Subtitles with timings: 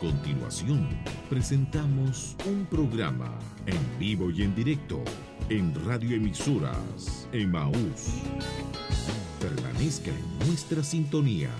[0.00, 0.88] continuación,
[1.28, 5.04] presentamos un programa en vivo y en directo
[5.50, 8.14] en radioemisoras Emaús.
[9.40, 11.50] Permanezca en nuestra sintonía.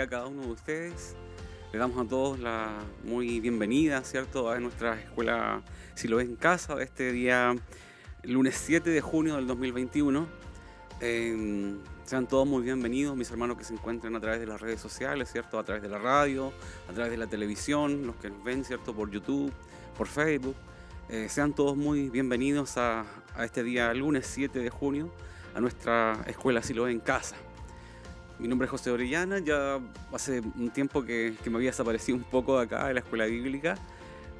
[0.00, 1.14] A cada uno de ustedes.
[1.72, 5.62] Le damos a todos la muy bienvenida, ¿cierto?, a nuestra escuela
[5.94, 7.54] Si lo ves en casa, de este día,
[8.22, 10.26] lunes 7 de junio del 2021.
[11.00, 14.80] Em, sean todos muy bienvenidos, mis hermanos que se encuentran a través de las redes
[14.80, 16.52] sociales, ¿cierto?, a través de la radio,
[16.88, 19.52] a través de la televisión, los que nos ven, ¿cierto?, por YouTube,
[19.96, 20.56] por Facebook.
[21.10, 25.12] Eh, sean todos muy bienvenidos a, a este día, lunes 7 de junio
[25.54, 27.36] a nuestra escuela Silo en casa.
[28.40, 29.78] Mi nombre es José Orellana, ya
[30.14, 33.76] hace un tiempo que, me había desaparecido un poco de acá, de la escuela bíblica,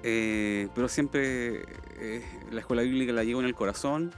[0.02, 1.64] eh, pero siempre
[1.98, 4.10] eh, la escuela bíblica la llevo en el corazón,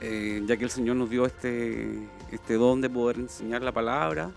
[0.00, 4.32] eh, ya que el Señor nos dio este, este don de poder enseñar la palabra.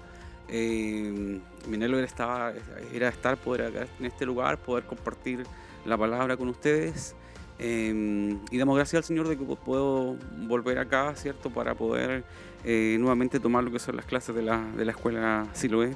[0.47, 1.41] mi
[1.73, 2.53] anhelo era, estaba,
[2.93, 5.47] era estar poder en este lugar, poder compartir
[5.83, 7.15] la palabra con ustedes.
[7.57, 10.17] Em, y damos gracias al Señor de que puedo
[10.47, 11.49] volver acá, ¿cierto?
[11.49, 12.23] Para poder
[12.63, 15.95] eh, nuevamente tomar lo que son las clases de la, de la escuela Siloé.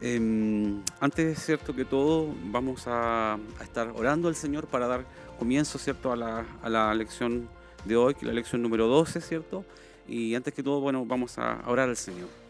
[0.00, 1.74] Eh, antes, ¿cierto?
[1.74, 5.04] Que todo, vamos a, estar orando al Señor para dar
[5.38, 6.12] comienzo, ¿cierto?
[6.12, 7.48] A la, a la lección
[7.84, 9.64] de hoy, que es la lección número 12, ¿cierto?
[10.06, 12.43] Y antes que todo, bueno, vamos a orar al Señor.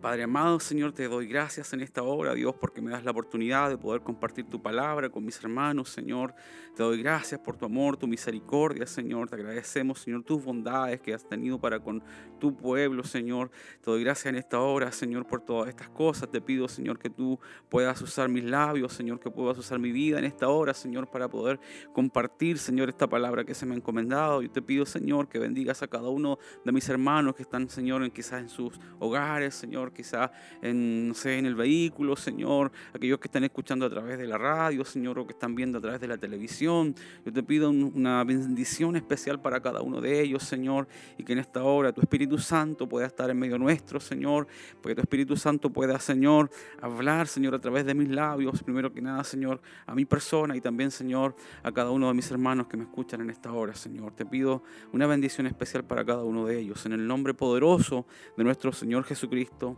[0.00, 3.68] Padre amado, Señor, te doy gracias en esta hora, Dios, porque me das la oportunidad
[3.68, 6.34] de poder compartir tu palabra con mis hermanos, Señor.
[6.76, 9.28] Te doy gracias por tu amor, tu misericordia, Señor.
[9.28, 12.00] Te agradecemos, Señor, tus bondades que has tenido para con
[12.38, 13.50] tu pueblo, Señor.
[13.80, 16.30] Te doy gracias en esta hora, Señor, por todas estas cosas.
[16.30, 20.20] Te pido, Señor, que tú puedas usar mis labios, Señor, que puedas usar mi vida
[20.20, 21.58] en esta hora, Señor, para poder
[21.92, 24.42] compartir, Señor, esta palabra que se me ha encomendado.
[24.42, 28.08] Yo te pido, Señor, que bendigas a cada uno de mis hermanos que están, Señor,
[28.12, 30.30] quizás en sus hogares, Señor quizá
[30.62, 34.38] en, no sé, en el vehículo, Señor, aquellos que están escuchando a través de la
[34.38, 36.94] radio, Señor, o que están viendo a través de la televisión.
[37.24, 41.38] Yo te pido una bendición especial para cada uno de ellos, Señor, y que en
[41.38, 44.46] esta hora tu Espíritu Santo pueda estar en medio nuestro, Señor,
[44.80, 46.50] porque tu Espíritu Santo pueda, Señor,
[46.80, 50.60] hablar, Señor, a través de mis labios, primero que nada, Señor, a mi persona y
[50.60, 54.12] también, Señor, a cada uno de mis hermanos que me escuchan en esta hora, Señor.
[54.12, 54.62] Te pido
[54.92, 58.06] una bendición especial para cada uno de ellos, en el nombre poderoso
[58.36, 59.76] de nuestro Señor Jesucristo.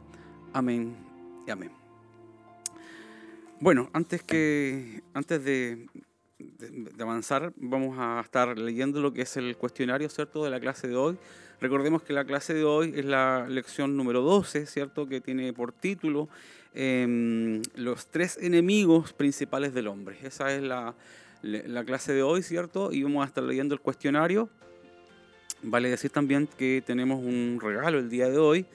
[0.53, 0.97] Amén
[1.47, 1.71] y amén.
[3.61, 5.87] Bueno, antes, que, antes de,
[6.99, 10.97] avanzar, vamos a estar leyendo lo que es el cuestionario, ¿cierto?, de la clase de
[10.97, 11.17] hoy.
[11.61, 15.71] Recordemos que la clase de hoy es la lección número 12, ¿cierto?, que tiene por
[15.73, 16.29] título
[16.75, 20.19] em, Los tres enemigos principales del hombre.
[20.23, 20.97] Esa es la,
[21.43, 22.91] la clase de hoy, ¿cierto?
[22.93, 24.49] Y vamos a estar leyendo el cuestionario.
[25.63, 28.67] Vale decir también que tenemos un regalo el día de hoy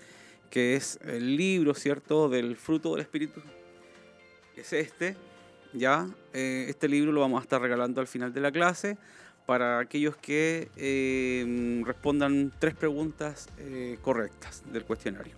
[0.50, 3.42] que es el libro, ¿cierto?, del fruto del Espíritu.
[4.56, 5.16] Es este,
[5.74, 6.08] ¿ya?
[6.34, 8.98] Eh, este libro lo vamos a estar regalando al final de la clase
[9.46, 15.36] para aquellos que eh, respondan tres preguntas eh, correctas del cuestionario.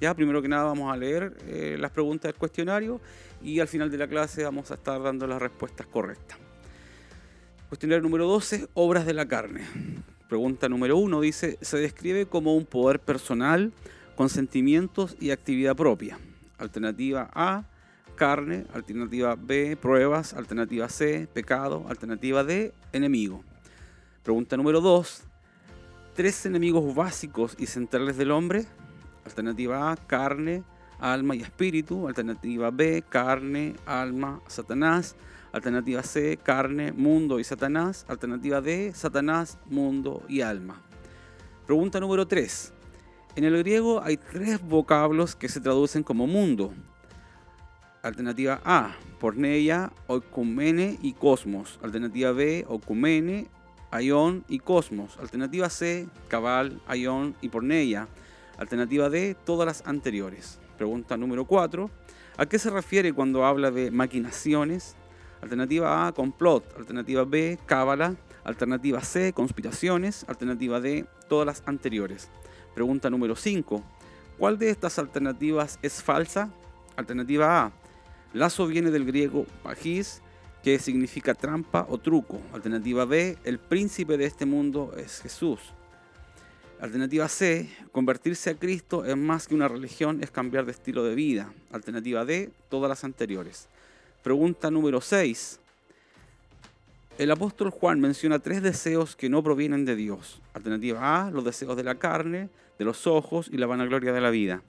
[0.00, 1.32] Ya, primero que nada vamos a leer
[1.78, 3.00] las preguntas del cuestionario
[3.42, 6.36] y al final de la clase vamos a estar dando las respuestas correctas.
[7.70, 9.62] Cuestionario número 12, obras de la carne.
[10.28, 13.72] Pregunta número 1 dice, se describe como un poder personal
[14.16, 16.18] con sentimientos y actividad propia.
[16.58, 17.64] Alternativa A,
[18.16, 18.64] carne.
[18.72, 20.34] Alternativa B, pruebas.
[20.34, 21.84] Alternativa C, pecado.
[21.88, 23.44] Alternativa D, enemigo.
[24.24, 25.22] Pregunta número 2.
[26.14, 28.64] Tres enemigos básicos y centrales del hombre.
[29.24, 30.64] Alternativa A, carne,
[30.98, 32.08] alma y espíritu.
[32.08, 35.14] Alternativa B, carne, alma, Satanás.
[35.52, 38.06] Alternativa C, carne, mundo y Satanás.
[38.08, 40.80] Alternativa D, Satanás, mundo y alma.
[41.66, 42.72] Pregunta número 3.
[43.36, 46.72] En el griego hay tres vocablos que se traducen como mundo.
[48.02, 51.78] Alternativa A, porneia, oikumene y cosmos.
[51.82, 53.48] Alternativa B, oikumene,
[53.90, 55.18] aion y cosmos.
[55.18, 58.08] Alternativa C, cabal, aion y porneia.
[58.56, 60.58] Alternativa D, todas las anteriores.
[60.78, 61.90] Pregunta número 4.
[62.38, 64.96] ¿A qué se refiere cuando habla de maquinaciones?
[65.42, 66.64] Alternativa A, complot.
[66.78, 68.14] Alternativa B, cábala.
[68.44, 70.24] Alternativa C, conspiraciones.
[70.26, 72.30] Alternativa D, todas las anteriores.
[72.76, 73.82] Pregunta número 5.
[74.36, 76.50] ¿Cuál de estas alternativas es falsa?
[76.94, 77.72] Alternativa A.
[78.34, 80.20] Lazo viene del griego pagis,
[80.62, 82.38] que significa trampa o truco.
[82.52, 83.38] Alternativa B.
[83.44, 85.58] El príncipe de este mundo es Jesús.
[86.78, 87.66] Alternativa C.
[87.92, 91.50] Convertirse a Cristo es más que una religión, es cambiar de estilo de vida.
[91.72, 92.50] Alternativa D.
[92.68, 93.68] Todas las anteriores.
[94.22, 95.60] Pregunta número 6.
[97.16, 100.42] El apóstol Juan menciona tres deseos que no provienen de Dios.
[100.52, 104.30] Alternativa A, los deseos de la carne, de los ojos y la vanagloria de la
[104.30, 104.62] vida.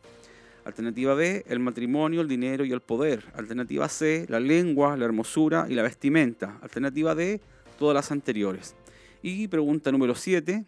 [0.68, 3.24] Alternativa B, el matrimonio, el dinero y el poder.
[3.36, 6.59] Alternativa C, la lengua, la hermosura y la vestimenta.
[6.62, 7.39] Alternativa D,
[7.80, 8.75] todas las anteriores.
[9.21, 10.65] Y pregunta número 7.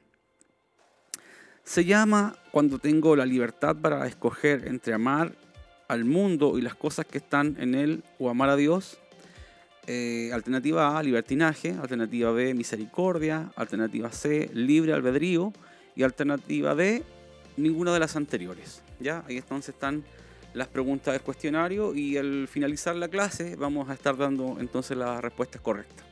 [1.64, 5.34] Se llama cuando tengo la libertad para escoger entre amar
[5.90, 9.00] al mundo y las cosas que están en él o amar a Dios.
[9.86, 11.72] Eh, alternativa A, libertinaje.
[11.72, 13.52] Alternativa B, misericordia.
[13.56, 15.52] Alternativa C, libre albedrío.
[15.96, 17.04] Y alternativa D,
[17.62, 18.82] ninguna de las anteriores.
[19.00, 19.24] ¿ya?
[19.28, 20.04] Ahí entonces están
[20.54, 25.22] las preguntas del cuestionario y al finalizar la clase vamos a estar dando entonces las
[25.22, 26.06] respuestas correctas.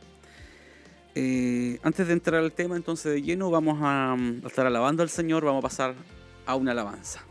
[1.16, 5.10] Eh, antes de entrar al tema entonces de lleno vamos a, a estar alabando al
[5.10, 5.96] Señor, vamos a pasar
[6.46, 7.24] a una alabanza.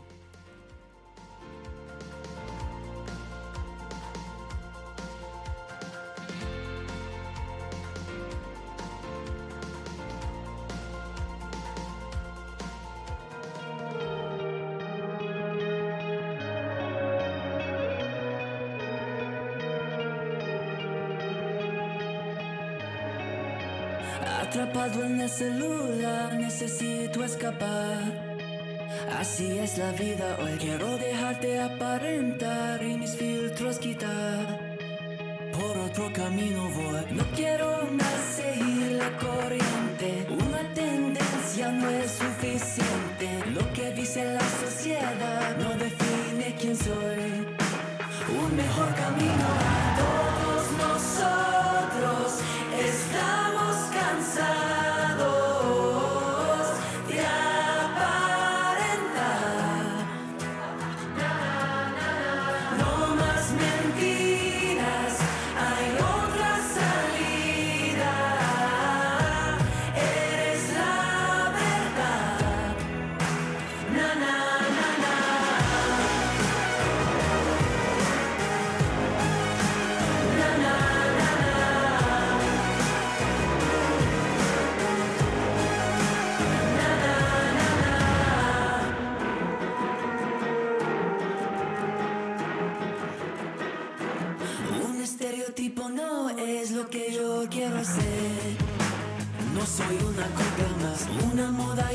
[24.47, 27.99] Atrapado en el celular, necesito escapar.
[29.19, 30.57] Así es la vida hoy.
[30.57, 34.77] Quiero dejarte aparentar y mis filtros quitar.
[35.51, 37.13] Por otro camino voy.
[37.13, 40.25] No quiero más seguir la corriente.
[40.29, 43.27] Una tendencia no es suficiente.
[43.53, 47.45] Lo que dice la sociedad no define quién soy.
[48.29, 51.46] Un mejor camino a todos nosotros.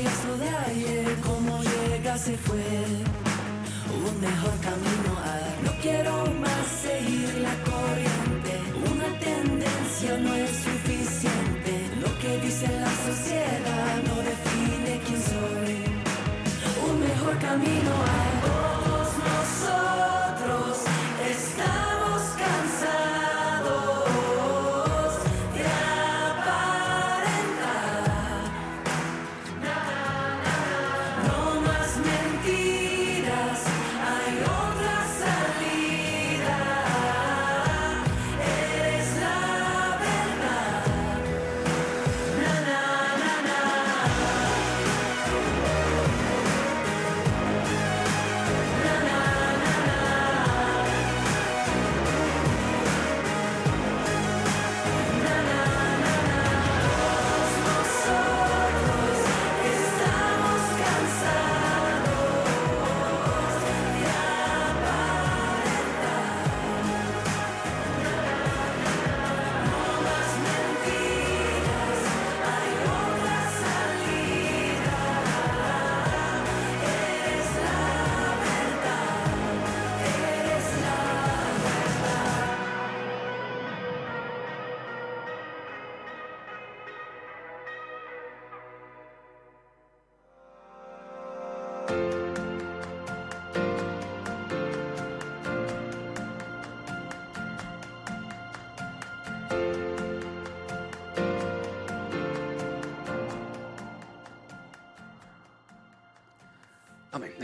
[0.05, 1.15] Esto de ayer.
[1.21, 2.63] Como llega se fue.
[4.07, 5.53] Un mejor camino hay.
[5.65, 8.53] No quiero más seguir la corriente.
[8.91, 11.71] Una tendencia no es suficiente.
[12.01, 15.73] Lo que dice la sociedad no define quién soy.
[16.87, 18.32] Un mejor camino hay.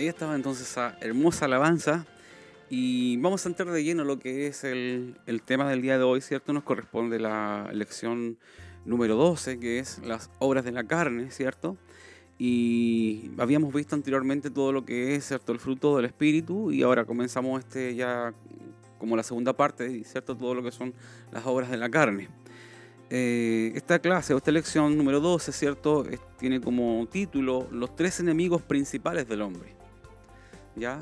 [0.10, 2.06] Estaba entonces esa hermosa alabanza.
[2.70, 6.04] Y vamos a entrar de lleno lo que es el, el, tema del día de
[6.04, 6.54] hoy, ¿cierto?
[6.54, 8.38] Nos corresponde la lección
[8.86, 11.78] número 12, que es las obras de la carne, ¿cierto?
[12.38, 15.51] Y habíamos visto anteriormente todo lo que es, ¿cierto?
[15.51, 18.34] El fruto del Espíritu y ahora comenzamos este ya
[18.98, 20.38] como la segunda parte, ¿cierto?
[20.38, 20.94] Todo lo que son
[21.32, 22.30] las obras de la carne.
[23.10, 26.06] Eh, esta clase o esta lección número 12, ¿cierto?
[26.38, 29.78] tiene como título Los tres enemigos principales del hombre.
[30.79, 31.01] ¿Ya?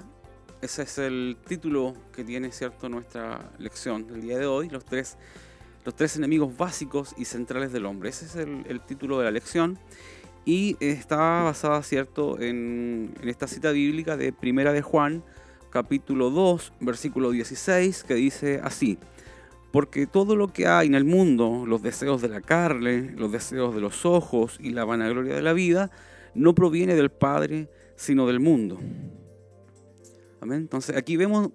[0.60, 2.90] Ese es el título que tiene, ¿cierto?
[2.90, 5.18] Nuestra lección del día de hoy, los tres,
[5.86, 8.10] los tres enemigos básicos y centrales del hombre.
[8.10, 9.78] Ese es el, título de la lección
[10.46, 15.24] y está basada, ¿cierto?, en, en, esta cita bíblica de Primera de Juan,
[15.70, 18.98] capítulo 2, versículo 16, que dice así.
[19.72, 23.76] Porque todo lo que hay en el mundo, los deseos de la carne, los deseos
[23.76, 25.92] de los ojos y la vanagloria de la vida,
[26.34, 28.80] no proviene del Padre, sino del mundo.
[30.42, 31.52] Entonces aquí vemos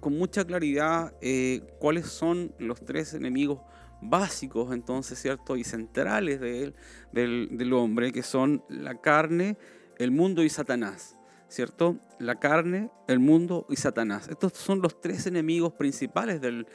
[0.00, 3.60] con mucha claridad eh, cuáles son los tres enemigos
[4.00, 5.56] básicos, entonces, ¿cierto?
[5.56, 6.74] Y centrales del,
[7.12, 9.56] del hombre, que son la carne,
[9.98, 11.18] el mundo y Satanás.
[11.48, 11.98] ¿cierto?
[12.18, 14.28] La carne, el mundo y Satanás.
[14.28, 16.66] Estos son los tres enemigos principales del,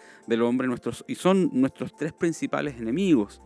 [0.42, 3.42] hombre nuestros, y son nuestros tres principales enemigos.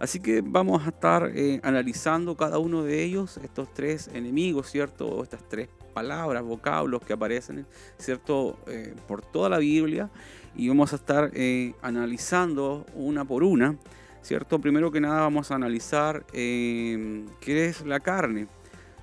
[0.00, 5.22] Así que vamos a estar eh, analizando cada uno de ellos, estos tres enemigos, ¿cierto?
[5.22, 7.66] Estas tres palabras, vocablos que aparecen,
[7.98, 8.58] ¿cierto?
[8.66, 10.10] Eh, por toda la Biblia.
[10.56, 13.76] Y vamos a estar eh, analizando una por una,
[14.22, 14.58] ¿cierto?
[14.58, 17.26] Primero que nada vamos a analizar qué
[17.66, 18.48] es la carne.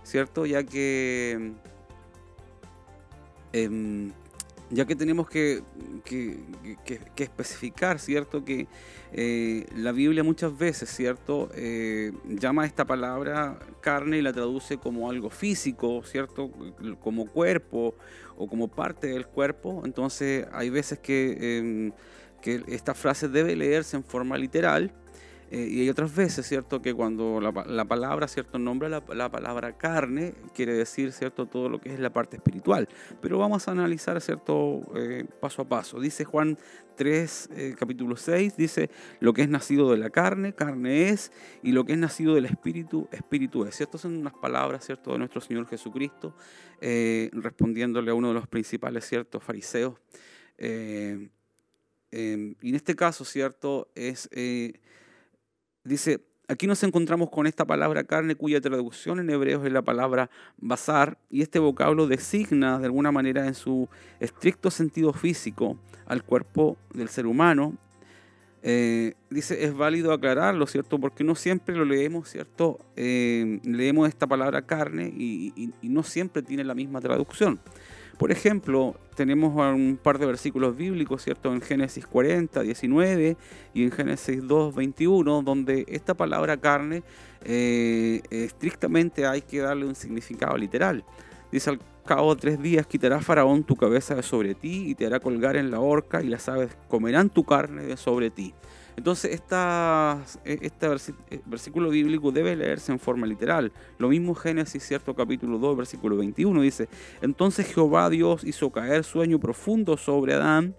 [0.08, 0.46] ¿cierto?
[0.46, 1.51] Ya que,
[3.51, 4.12] em,
[4.70, 5.64] ya que tenemos que,
[7.18, 8.44] especificar, ¿cierto?
[8.44, 8.68] Que
[9.14, 11.50] eh, la Biblia muchas veces, ¿cierto?
[11.56, 16.52] Eh, llama esta palabra carne y la traduce como algo físico, ¿cierto?
[17.00, 17.96] Como cuerpo
[18.38, 19.84] o como parte del cuerpo.
[19.86, 21.92] Entonces hay veces que, em,
[22.42, 24.94] que esta frase debe leerse en forma literal
[25.50, 26.82] eh, y hay otras veces, ¿cierto?
[26.82, 28.60] Que cuando la, palabra, ¿cierto?
[28.60, 31.46] Nombra la, palabra carne, quiere decir, ¿cierto?
[31.46, 32.89] Todo lo que es la parte espiritual.
[33.22, 34.82] Pero vamos a analizar, ¿cierto?
[34.96, 36.01] Eh, paso a paso.
[36.01, 36.58] Dice Juan
[36.98, 38.89] 3, eh, capítulo 6, dice,
[39.22, 41.32] lo que es nacido de la carne, carne es,
[41.63, 43.80] y lo que es nacido del espíritu, espíritu es.
[43.80, 45.13] Estas son unas palabras, ¿cierto?
[45.13, 46.36] De nuestro Señor Jesucristo,
[46.82, 49.39] respondiéndole a uno de los principales, ¿cierto?
[49.39, 49.96] Fariseos.
[50.60, 51.30] y
[52.10, 53.92] en este caso, ¿cierto?
[53.96, 54.30] Es
[55.88, 60.29] Dice, aquí nos encontramos con esta palabra carne cuya traducción en hebreo es la palabra
[60.58, 63.88] bazar y este vocablo designa de alguna manera en su
[64.20, 67.77] estricto sentido físico al cuerpo del ser humano.
[68.63, 71.00] Eh, dice, es válido aclararlo, ¿cierto?
[71.00, 72.79] Porque no siempre lo leemos, ¿cierto?
[72.98, 77.62] Eh, leemos esta palabra carne y no siempre tiene la misma traducción.
[78.18, 81.54] Por ejemplo, tenemos un par de versículos bíblicos, ¿cierto?
[81.54, 83.38] En Génesis 40, 19
[83.74, 87.04] y en Génesis 2, 21, donde esta palabra carne
[87.44, 91.04] eh, estrictamente hay que darle un significado literal.
[91.52, 95.06] Dice al cabo de tres días quitará Faraón tu cabeza de sobre ti y te
[95.06, 98.54] hará colgar en la horca y las aves comerán tu carne de sobre ti.
[98.98, 99.32] Entonces,
[100.44, 100.88] e, este
[101.30, 103.72] eh, versículo bíblico debe leerse en forma literal.
[104.00, 106.89] Lo mismo Génesis, cierto, capítulo 2, versículo 21, dice,
[107.22, 110.75] entonces Jehová Dios hizo caer sueño profundo sobre Adán,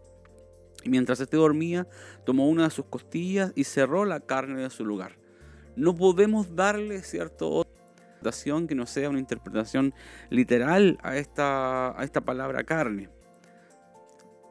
[0.83, 1.87] y mientras éste dormía,
[2.27, 5.17] tomó una de sus costillas y cerró la carne de su lugar.
[5.77, 7.65] No podemos darle, cierto,
[8.69, 9.95] que no sea una interpretación
[10.29, 13.11] literal a esta, a esta palabra carne.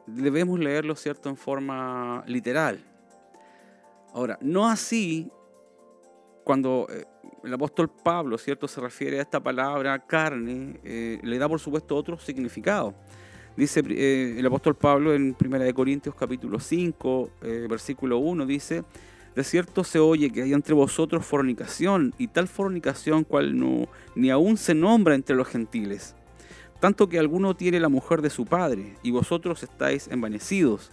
[0.06, 2.82] Debemos leerlo, cierto, en forma literal.
[4.18, 5.30] Ahora, no así
[6.42, 7.04] cuando eh,
[7.44, 11.94] el apóstol Pablo, ¿cierto?, se refiere a esta palabra carne, eh, le da por supuesto
[11.94, 12.94] otro significado.
[13.56, 17.30] Dice eh, el apóstol Pablo en 1 Corintios capítulo 5,
[17.68, 18.82] versículo 1, dice,
[19.36, 24.30] de cierto se oye que hay entre vosotros fornicación, y tal fornicación cual no, ni
[24.30, 26.16] aún se nombra entre los gentiles.
[26.80, 30.90] Tanto que alguno tiene la mujer de su padre, y vosotros estáis envanecidos.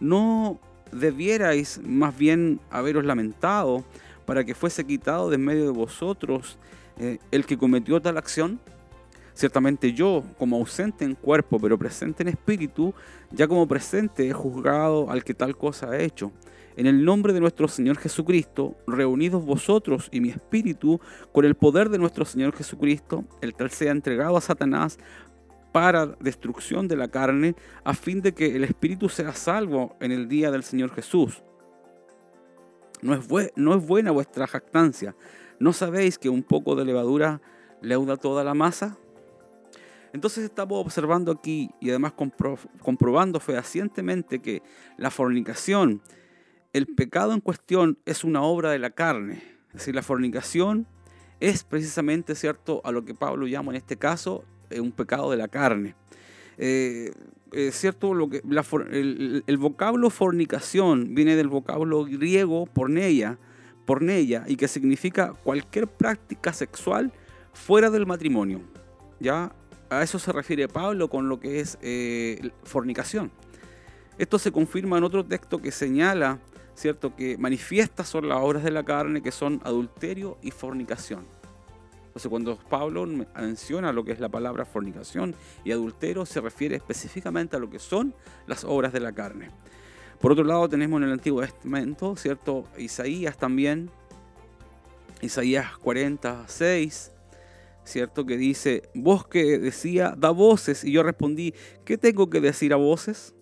[0.00, 0.60] No
[0.92, 3.84] debierais más bien haberos lamentado
[4.26, 6.58] para que fuese quitado de en medio de vosotros
[6.98, 8.60] eh, el que cometió tal acción?
[9.34, 12.92] Ciertamente yo, como ausente en cuerpo, pero presente en espíritu,
[13.30, 16.32] ya como presente he juzgado al que tal cosa ha hecho.
[16.76, 21.00] En el nombre de nuestro Señor Jesucristo, reunidos vosotros y mi espíritu,
[21.32, 24.98] con el poder de nuestro Señor Jesucristo, el tal sea entregado a Satanás
[25.72, 30.28] para destrucción de la carne, a fin de que el espíritu sea salvo en el
[30.28, 31.42] día del Señor Jesús.
[33.02, 35.14] No es, buena vuestra jactancia.
[35.60, 37.40] ¿No sabéis que un poco de levadura
[37.80, 38.98] leuda toda la masa?
[40.12, 42.14] Entonces estamos observando aquí y además
[42.82, 44.62] comprobando fehacientemente que
[44.96, 46.02] la fornicación,
[46.72, 49.42] el pecado en cuestión es una obra de la carne.
[49.68, 50.86] Es decir, la fornicación
[51.40, 54.44] es precisamente, ¿cierto?, a lo que Pablo llama en este caso
[54.80, 55.94] un pecado de la carne.
[56.58, 57.12] Eh,
[57.52, 63.38] es cierto, lo que, el, vocablo fornicación viene del vocablo griego porneia,
[63.86, 67.12] porneia, y que significa cualquier práctica sexual
[67.54, 68.60] fuera del matrimonio.
[69.18, 69.52] ¿ya?
[69.88, 73.30] A eso se refiere Pablo con lo que es eh, fornicación.
[74.18, 76.40] Esto se confirma en otro texto que señala,
[76.74, 81.37] ¿cierto?, que manifiesta son las obras de la carne que son adulterio y fornicación.
[82.18, 87.54] Entonces, cuando Pablo menciona lo que es la palabra fornicación y adulterio, se refiere específicamente
[87.54, 88.12] a lo que son
[88.48, 89.52] las obras de la carne.
[90.20, 92.64] Por otro lado, tenemos en el Antiguo Testamento, ¿cierto?
[92.76, 93.88] Isaías también,
[95.20, 97.12] Isaías 46,
[97.84, 98.26] ¿cierto?
[98.26, 100.82] Que dice, vos que decía, da voces.
[100.82, 103.32] Y yo respondí, ¿qué tengo que decir a voces?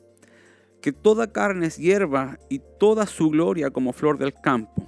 [0.83, 4.87] Que toda carne es hierba y toda su gloria como flor del campo.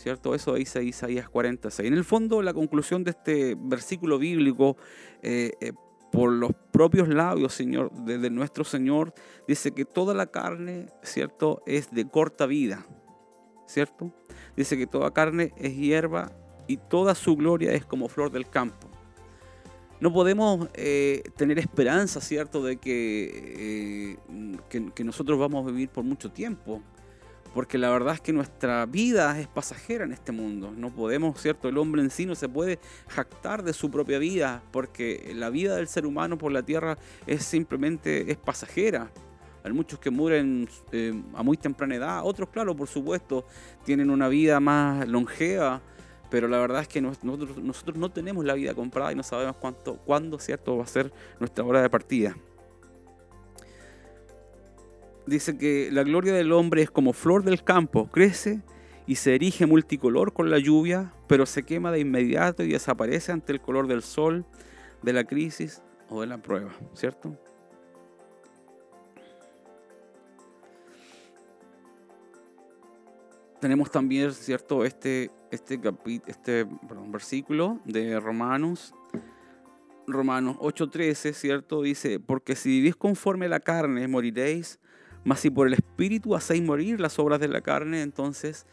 [0.00, 0.34] ¿Cierto?
[0.34, 1.86] Eso dice Isaías 46.
[1.86, 4.78] En el fondo, la conclusión de este versículo bíblico,
[5.20, 5.72] eh, eh,
[6.10, 9.12] por los propios labios, Señor, de, nuestro Señor,
[9.46, 12.86] dice que toda la carne, ¿cierto?, es de corta vida.
[13.66, 14.10] ¿Cierto?
[14.56, 16.32] Dice que toda carne es hierba
[16.66, 18.88] y toda su gloria es como flor del campo.
[20.00, 24.16] No podemos eh, tener esperanza, ¿cierto?, de que,
[24.70, 26.80] que, que, nosotros vamos a vivir por mucho tiempo,
[27.54, 30.72] porque la verdad es que nuestra vida es pasajera en este mundo.
[30.76, 32.78] No podemos, ¿cierto?, el hombre en sí no se puede
[33.08, 37.44] jactar de su propia vida, porque la vida del ser humano por la tierra es
[37.44, 39.10] simplemente es pasajera.
[39.62, 43.44] Hay muchos que mueren eh, a muy temprana edad, otros, claro, por supuesto,
[43.84, 45.82] tienen una vida más longeva,
[46.30, 49.56] pero la verdad es que nosotros, nosotros no tenemos la vida comprada y no sabemos
[49.56, 52.36] cuánto, cuándo cierto va a ser nuestra hora de partida.
[55.26, 58.62] Dice que la gloria del hombre es como flor del campo, crece
[59.06, 63.52] y se erige multicolor con la lluvia, pero se quema de inmediato y desaparece ante
[63.52, 64.44] el color del sol,
[65.02, 67.38] de la crisis o de la prueba, ¿cierto?
[73.60, 74.84] tenemos también, ¿cierto?
[74.84, 75.78] Este, este,
[76.26, 76.66] este
[77.08, 78.94] versículo de Romanos,
[80.06, 81.82] Romanos 8:13, ¿cierto?
[81.82, 84.80] Dice, porque si vivís conforme a la carne, moriréis,
[85.24, 88.66] mas si por el Espíritu hacéis morir las obras de la carne, entonces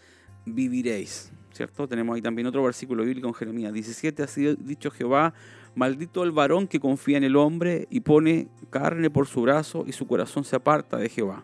[0.46, 1.88] viviréis, ¿cierto?
[1.88, 5.34] Tenemos ahí también otro versículo bíblico en Jeremías 17, así dicho Jehová,
[5.76, 9.92] maldito el varón que confía en el hombre y pone carne por su brazo y
[9.92, 11.44] su corazón se aparta de Jehová.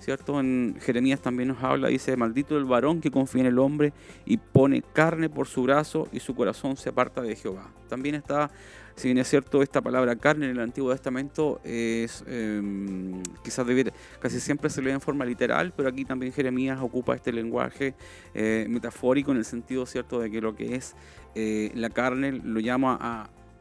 [0.00, 0.40] ¿Cierto?
[0.40, 3.92] En Jeremías también nos habla, dice, maldito el varón que confía en el hombre
[4.24, 7.70] y pone carne por su brazo y su corazón se aparta de Jehová.
[7.88, 8.50] También está,
[8.96, 13.92] si bien es cierto, esta palabra carne en el Antiguo Testamento es, em, quizás debiera,
[14.20, 17.94] casi siempre se lee en forma literal, pero aquí también Jeremías ocupa este lenguaje
[18.34, 20.96] eh, metafórico en el sentido, ¿cierto?, de que lo que es
[21.34, 22.98] eh, la carne lo llama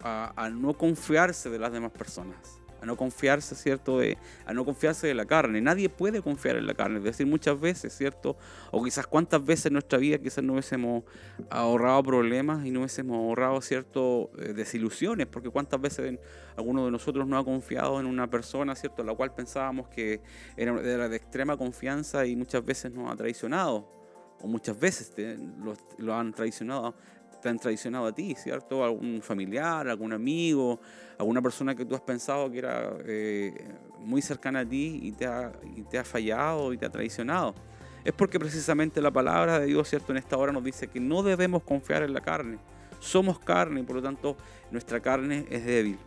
[0.02, 4.00] a no confiarse de las demás personas a no confiarse, ¿cierto?
[4.00, 5.62] De, a no confiarse de la carne.
[5.62, 8.38] Nadie puede confiar en la carne, es decir, muchas veces, ¿cierto?
[8.72, 11.04] O quizás cuántas veces en nuestra vida quizás no hubiésemos
[11.50, 14.32] ahorrado problemas y no hubiésemos ahorrado, ¿cierto?
[14.38, 16.20] Eh, desilusiones, porque cuántas veces
[16.56, 19.04] alguno de nosotros no ha confiado en una persona, ¿cierto?
[19.04, 20.22] La cual pensábamos que
[20.58, 24.00] era, de extrema confianza y muchas veces nos ha traicionado,
[24.42, 25.14] o muchas veces
[25.58, 26.96] lo, lo han traicionado
[27.42, 28.84] te han traicionado a ti, ¿cierto?
[28.84, 30.80] Algún familiar, algún amigo,
[31.18, 33.54] alguna persona que tú has pensado que era eh,
[34.00, 37.56] muy cercana a ti y te, ha, y te ha fallado y te ha traicionado.
[38.04, 40.12] Es porque precisamente la palabra de Dios, ¿cierto?
[40.12, 42.58] En esta hora nos dice que no debemos confiar en la carne.
[43.00, 44.38] Somos carne y por lo tanto
[44.72, 45.98] nuestra carne es débil.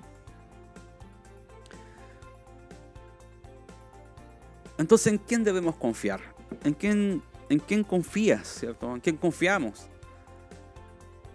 [4.78, 6.20] Entonces, ¿en quién debemos confiar?
[6.64, 8.94] ¿En quién, en quién confías, ¿cierto?
[8.94, 9.88] ¿En quién confiamos?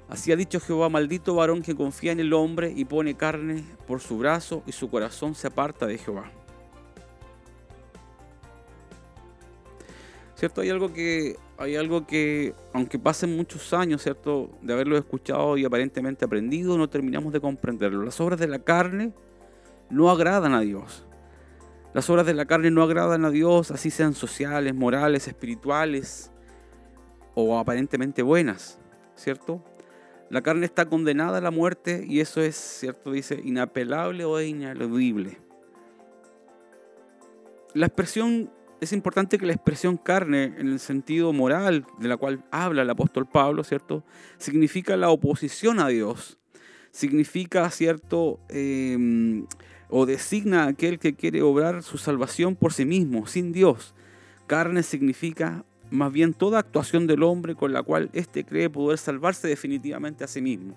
[0.09, 3.99] Así ha dicho Jehová, maldito varón que confía en el hombre y pone carne por
[3.99, 6.31] su brazo y su corazón se aparta de Jehová.
[10.35, 10.61] ¿Cierto?
[10.61, 14.51] Hay algo que, hay algo que, aunque pasen muchos años, ¿cierto?
[14.61, 18.03] De haberlo escuchado y aparentemente aprendido, no terminamos de comprenderlo.
[18.03, 19.13] Las obras de la carne
[19.89, 21.05] no agradan a Dios.
[21.93, 26.31] Las obras de la carne no agradan a Dios, así sean sociales, morales, espirituales
[27.33, 28.79] o aparentemente buenas,
[29.15, 29.63] ¿cierto?
[30.29, 35.37] La carne está condenada a la muerte y eso es, cierto, dice, inapelable o ineludible.
[37.73, 42.43] La expresión, es importante que la expresión carne, en el sentido moral de la cual
[42.51, 44.03] habla el apóstol Pablo, ¿cierto?
[44.37, 46.37] Significa la oposición a Dios.
[46.89, 48.39] significa, ¿cierto?
[48.49, 49.45] Em,
[49.89, 53.93] o designa a aquel que quiere obrar su salvación por sí mismo, sin Dios.
[54.47, 59.47] Carne significa más bien toda actuación del hombre con la cual éste cree poder salvarse
[59.47, 60.75] definitivamente a sí mismo.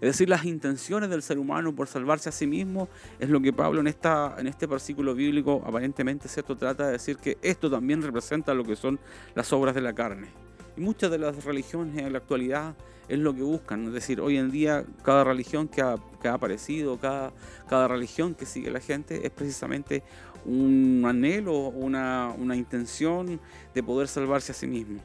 [0.00, 2.88] Es decir, las intenciones del ser humano por salvarse a sí mismo
[3.18, 6.56] es lo que Pablo en, esta, en este versículo bíblico aparentemente ¿cierto?
[6.56, 8.98] trata de decir que esto también representa lo que son
[9.34, 10.28] las obras de la carne.
[10.76, 12.74] Y muchas de las religiones en la actualidad
[13.08, 13.86] es lo que buscan.
[13.86, 15.96] Es decir, hoy en día cada religión que ha,
[16.32, 17.32] aparecido, cada,
[17.68, 20.02] cada religión que sigue la gente es precisamente
[20.44, 23.40] un anhelo, una, una intención
[23.74, 25.00] de poder salvarse a sí mismo.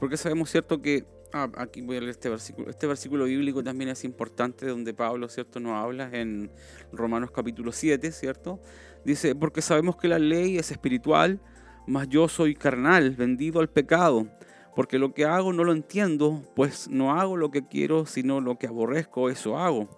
[0.00, 2.70] porque sabemos, ¿cierto?, que ah, aquí voy a leer este versículo.
[2.70, 6.50] Este versículo bíblico también es importante, donde Pablo, ¿cierto?, nos habla en
[6.92, 8.60] Romanos capítulo 7, ¿cierto?
[9.04, 11.40] Dice, porque sabemos que la ley es espiritual,
[11.86, 14.26] mas yo soy carnal, vendido al pecado,
[14.74, 18.58] porque lo que hago no lo entiendo, pues no hago lo que quiero, sino lo
[18.58, 19.88] que aborrezco, eso hago.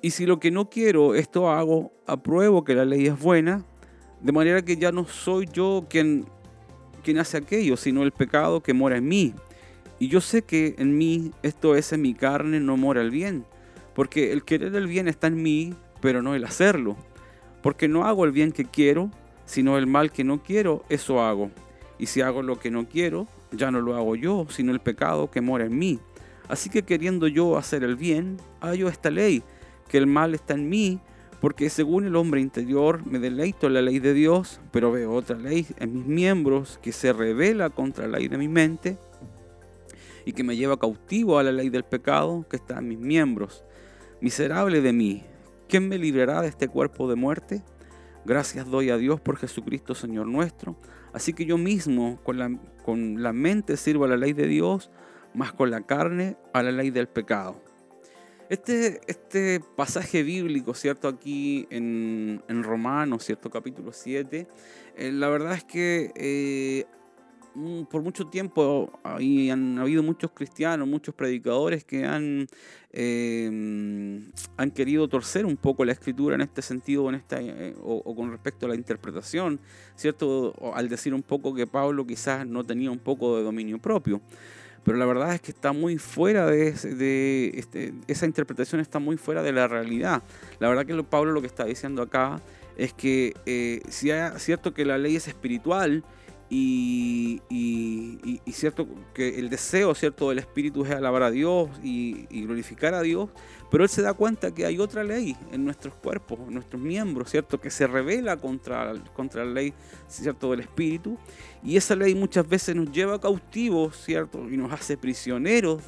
[0.00, 3.64] Y si lo que no quiero, esto hago, apruebo que la ley es buena,
[4.20, 6.26] de manera que ya no soy yo quien
[7.02, 9.34] quien hace aquello, sino el pecado que mora en mí.
[9.98, 13.44] Y yo sé que en mí, esto es en mi carne, no mora el bien.
[13.94, 16.96] Porque el querer el bien está en mí, pero no el hacerlo.
[17.62, 19.10] Porque no hago el bien que quiero,
[19.44, 21.50] sino el mal que no quiero, eso hago.
[22.02, 25.30] Y si hago lo que no quiero, ya no lo hago yo, sino el pecado
[25.30, 26.00] que mora en mí.
[26.48, 29.44] Así que queriendo yo hacer el bien, hallo esta ley,
[29.86, 30.98] que el mal está en mí,
[31.40, 35.38] porque según el hombre interior me deleito en la ley de Dios, pero veo otra
[35.38, 38.98] ley en mis miembros que se revela contra la ley de mi mente
[40.24, 43.62] y que me lleva cautivo a la ley del pecado que está en mis miembros.
[44.20, 45.22] Miserable de mí,
[45.68, 47.62] ¿quién me librará de este cuerpo de muerte?
[48.24, 50.76] Gracias doy a Dios por Jesucristo Señor nuestro.
[51.12, 54.90] Así que yo mismo con la, con la mente sirvo a la ley de Dios,
[55.34, 57.60] más con la carne a la ley del pecado.
[58.48, 61.08] Este, este pasaje bíblico, ¿cierto?
[61.08, 63.48] Aquí en, en Romanos, ¿cierto?
[63.48, 64.46] Capítulo 7,
[64.96, 66.84] eh, la verdad es que eh,
[67.90, 72.46] por mucho tiempo ahí han habido muchos cristianos, muchos predicadores que han,
[72.92, 78.14] em, han querido torcer un poco la escritura en este sentido en esta, eh, o,
[78.14, 79.60] con respecto a la interpretación,
[79.96, 80.54] ¿cierto?
[80.74, 84.20] al decir un poco que Pablo quizás no tenía un poco de dominio propio
[84.84, 89.16] pero la verdad es que está muy fuera de, de este, esa interpretación está muy
[89.16, 90.22] fuera de la realidad.
[90.58, 92.40] La verdad que Pablo lo que está diciendo acá
[92.76, 96.04] es que eh, si es cierto que la ley es espiritual
[96.54, 103.00] y, cierto que el deseo cierto del espíritu es alabar a Dios y, glorificar a
[103.00, 103.30] Dios,
[103.70, 107.30] pero él se da cuenta que hay otra ley en nuestros cuerpos, en nuestros miembros,
[107.30, 109.72] cierto, que se revela contra, contra la ley
[110.08, 111.16] cierto del espíritu
[111.64, 115.82] y esa ley muchas veces nos lleva cautivos, cierto, y nos hace prisioneros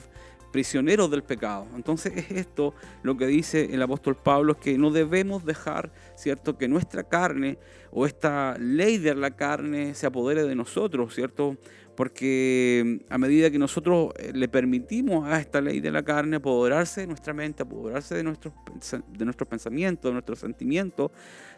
[0.55, 1.67] prisioneros del pecado.
[1.75, 6.69] Entonces es esto lo que dice el apóstol Pablo, que no debemos dejar, ¿cierto?, que
[6.69, 7.59] nuestra carne
[7.90, 11.57] o esta ley de la carne se apodere de nosotros, ¿cierto?
[11.97, 17.01] Porque a medida que nosotros eh, le permitimos a esta ley de la carne apoderarse
[17.01, 18.55] de nuestra mente, apoderarse de nuestros,
[19.09, 21.11] de nuestros pensamientos, de nuestros sentimientos,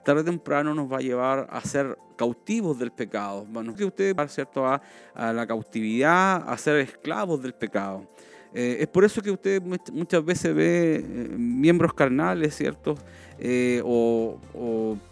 [0.06, 3.44] tarde o temprano nos va a llevar a ser cautivos del pecado.
[3.46, 4.26] Bueno, que usted va.
[4.56, 4.80] A,
[5.14, 8.08] a la cautividad, a ser esclavos del pecado.
[8.58, 9.60] Eh, es por eso que usted
[9.92, 12.96] muchas veces ve eh, miembros carnales, ¿cierto?
[13.38, 14.38] Eh, o,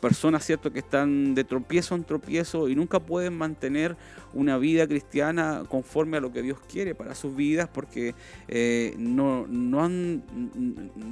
[0.00, 3.96] personas cierto que están de tropiezo en tropiezo y nunca pueden mantener
[4.32, 8.14] una vida cristiana conforme a lo que Dios quiere para sus vidas porque
[8.48, 10.22] eh, no, no han,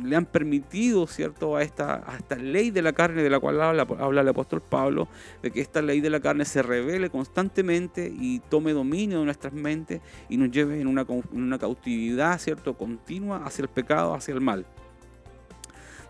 [0.05, 3.61] le han permitido cierto a esta, a esta ley de la carne de la cual
[3.61, 5.09] habla, habla el apóstol Pablo
[5.43, 9.53] de que esta ley de la carne se revele constantemente y tome dominio de nuestras
[9.53, 14.35] mentes y nos lleve en una, en una cautividad cierto continua hacia el pecado hacia
[14.35, 14.67] el mal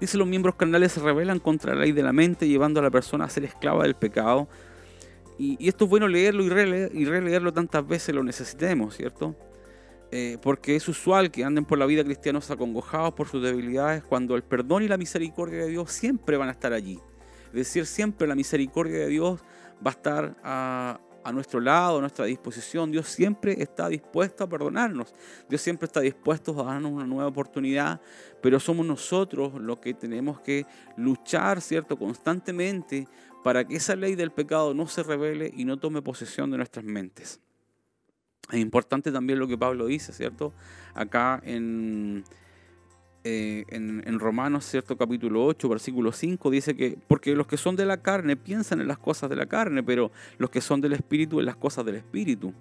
[0.03, 2.91] Dice, los miembros carnales se rebelan contra la ley de la mente, llevando a la
[2.91, 4.49] persona a ser esclava del pecado.
[5.38, 9.37] Y, esto es bueno leerlo y, releerlo tantas veces lo necesitemos, ¿cierto?
[10.11, 14.35] Eh, porque es usual que anden por la vida cristianos acongojados por sus debilidades cuando
[14.35, 16.99] el perdón y la misericordia de Dios siempre van a estar allí.
[17.51, 19.38] Es decir, siempre la misericordia de Dios
[19.87, 22.90] va a estar a, a nuestro lado, a nuestra disposición.
[22.90, 25.14] Dios siempre está dispuesto a perdonarnos.
[25.48, 28.00] Dios siempre está dispuesto a darnos una nueva oportunidad,
[28.40, 33.06] pero somos nosotros los que tenemos que luchar, ¿cierto?, constantemente
[33.42, 36.85] para que esa ley del pecado no se revele y no tome posesión de nuestras
[36.85, 37.40] mentes.
[38.50, 40.52] Es importante también lo que Pablo dice, ¿cierto?
[40.94, 42.24] Acá en,
[43.24, 47.87] eh, en, Romanos, cierto, capítulo 8, versículo 5, dice que, porque los que son de
[47.87, 51.38] la carne piensan en las cosas de la carne, pero los que son del Espíritu
[51.38, 52.52] en las cosas del Espíritu.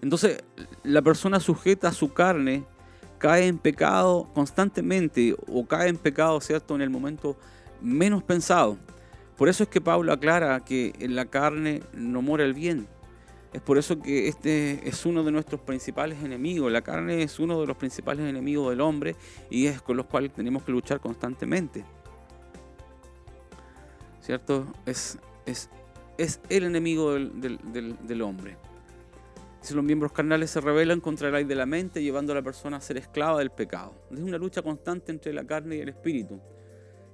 [0.00, 0.42] Entonces,
[0.84, 2.64] la persona sujeta a su carne
[3.18, 7.36] cae en pecado constantemente o cae en pecado, ¿cierto?, en el momento
[7.80, 8.78] menos pensado.
[9.36, 12.88] Por eso es que Pablo aclara que en la carne no mora el bien,
[13.52, 16.72] es por eso que este es uno de nuestros principales enemigos.
[16.72, 19.14] La carne es uno de los principales enemigos del hombre
[19.50, 21.84] y es con los cuales tenemos que luchar constantemente.
[24.20, 24.66] ¿Cierto?
[24.86, 25.68] Es, es,
[26.16, 27.58] es el enemigo del,
[28.00, 28.56] del, hombre.
[29.60, 32.42] Si los miembros carnales se rebelan contra el aire de la mente, llevando a la
[32.42, 33.92] persona a ser esclava del pecado.
[34.10, 36.40] Es una lucha constante entre la carne y el espíritu.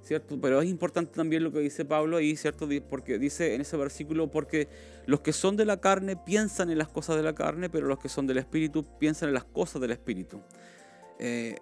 [0.01, 0.39] ¿Cierto?
[0.41, 2.67] Pero es importante también lo que dice Pablo ahí, ¿cierto?
[2.89, 4.67] Porque dice en ese versículo, porque
[5.05, 7.99] los que son de la carne piensan en las cosas de la carne, pero los
[7.99, 10.41] que son del Espíritu piensan en las cosas del Espíritu.
[11.19, 11.57] Eh,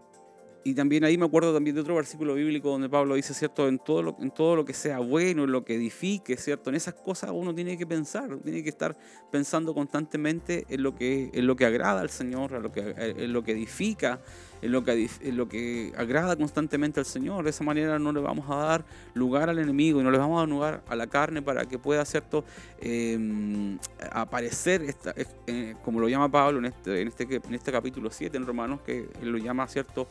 [0.67, 3.69] y también ahí me acuerdo también de otro versículo bíblico donde Pablo dice, ¿cierto?
[3.69, 6.69] En todo, lo, en todo lo que sea bueno, en lo que edifique, ¿cierto?
[6.69, 8.97] En esas cosas uno tiene que pensar, tiene que estar
[9.31, 13.31] pensando constantemente en lo que, en lo que agrada al Señor, en lo que, en
[13.31, 14.19] lo que edifica,
[14.61, 17.45] en lo que, lo que agrada constantemente al Señor.
[17.45, 20.37] De esa manera no le vamos a dar lugar al enemigo y no le vamos
[20.37, 22.43] a dar lugar a la carne para que pueda, ¿cierto?
[22.81, 23.77] Em,
[24.11, 25.13] aparecer, esta,
[25.47, 28.81] eh, como lo llama Pablo en este, en, este, en este capítulo 7 en Romanos,
[28.85, 30.09] que él lo llama, ¿cierto?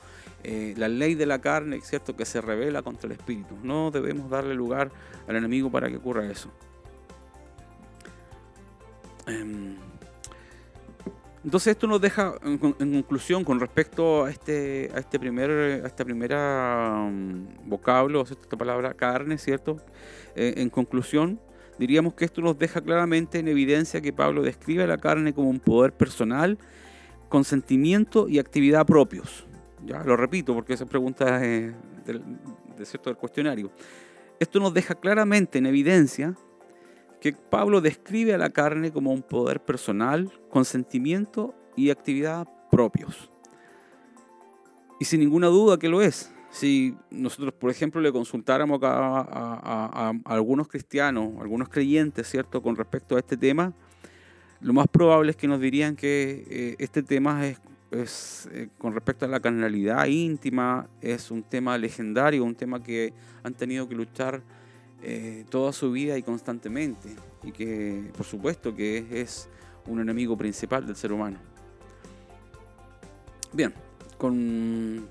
[0.49, 2.15] Eh, la ley de la carne, ¿cierto?
[2.15, 3.57] Que se revela contra el Espíritu.
[3.65, 4.93] No debemos darle lugar
[5.27, 6.53] al enemigo para que ocurra eso.
[9.27, 9.75] Em,
[11.43, 16.05] entonces esto nos deja en, conclusión con respecto a este, a este primer, a esta
[16.05, 19.79] primera um, vocablo, esta palabra carne, ¿cierto?
[20.37, 21.41] Eh, en conclusión,
[21.77, 25.51] diríamos que esto nos deja claramente en evidencia que Pablo describe a la carne como
[25.51, 26.57] un poder personal,
[27.29, 29.46] consentimiento y actividad propios.
[29.87, 31.73] Ya lo repito porque esa pregunta es
[32.05, 32.23] del,
[32.77, 33.71] de cierto del cuestionario.
[34.41, 36.35] Esto nos deja claramente en evidencia
[37.21, 43.31] que Pablo describe a la carne como un poder personal, consentimiento y actividad propios.
[44.99, 46.33] Y sin ninguna duda que lo es.
[46.51, 53.19] Si nosotros, por ejemplo, le consultáramos a, algunos cristianos, algunos creyentes, ¿cierto?, con respecto a
[53.19, 53.73] este tema,
[54.61, 57.59] lo más probable es que nos dirían que eh, este tema es,
[58.05, 63.55] eh, con respecto a la carnalidad íntima, es un tema legendario, un tema que han
[63.55, 64.43] tenido que luchar
[65.03, 69.49] eh, toda su vida y constantemente, y que por supuesto que es,
[69.87, 71.39] un enemigo principal del ser humano.
[73.53, 73.73] Bien,
[74.19, 75.07] con,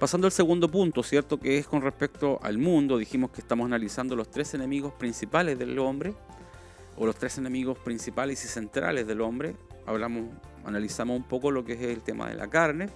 [0.00, 1.38] pasando al segundo punto, ¿cierto?
[1.38, 5.78] Que es con respecto al mundo, dijimos que estamos analizando los tres enemigos principales del
[5.78, 6.12] hombre,
[6.96, 9.54] o los tres enemigos principales y centrales del hombre.
[9.86, 10.24] Hablamos,
[10.64, 12.88] analizamos un poco lo que es el tema de la carne.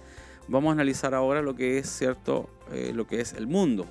[0.47, 2.49] Vamos a analizar ahora lo que es, ¿cierto?
[2.71, 3.87] Eh, lo que es el mundo,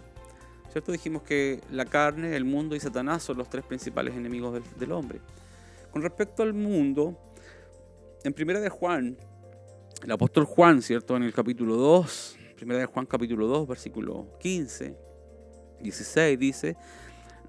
[0.74, 0.90] ¿Cierto?
[0.90, 5.20] Dijimos que la carne, el mundo y Satanás son los tres principales enemigos del, hombre.
[5.92, 7.16] Con respecto al mundo,
[8.24, 9.16] en Primera de Juan,
[10.02, 11.16] el apóstol Juan, ¿cierto?
[11.16, 14.98] En el capítulo 2, Primera de Juan capítulo 2, versículo 15,
[15.80, 16.76] 16, dice,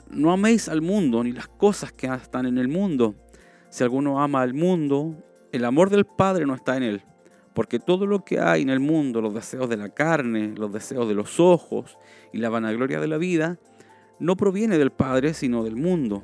[0.07, 3.15] no améis al mundo ni las cosas que están en el mundo.
[3.69, 5.15] Si alguno ama al mundo,
[5.51, 7.01] el amor del Padre no está en él.
[7.53, 11.07] Porque todo lo que hay en el mundo, los deseos de la carne, los deseos
[11.07, 11.97] de los ojos
[12.33, 13.57] y la vanagloria de la vida,
[14.19, 16.23] no proviene del Padre, sino del mundo.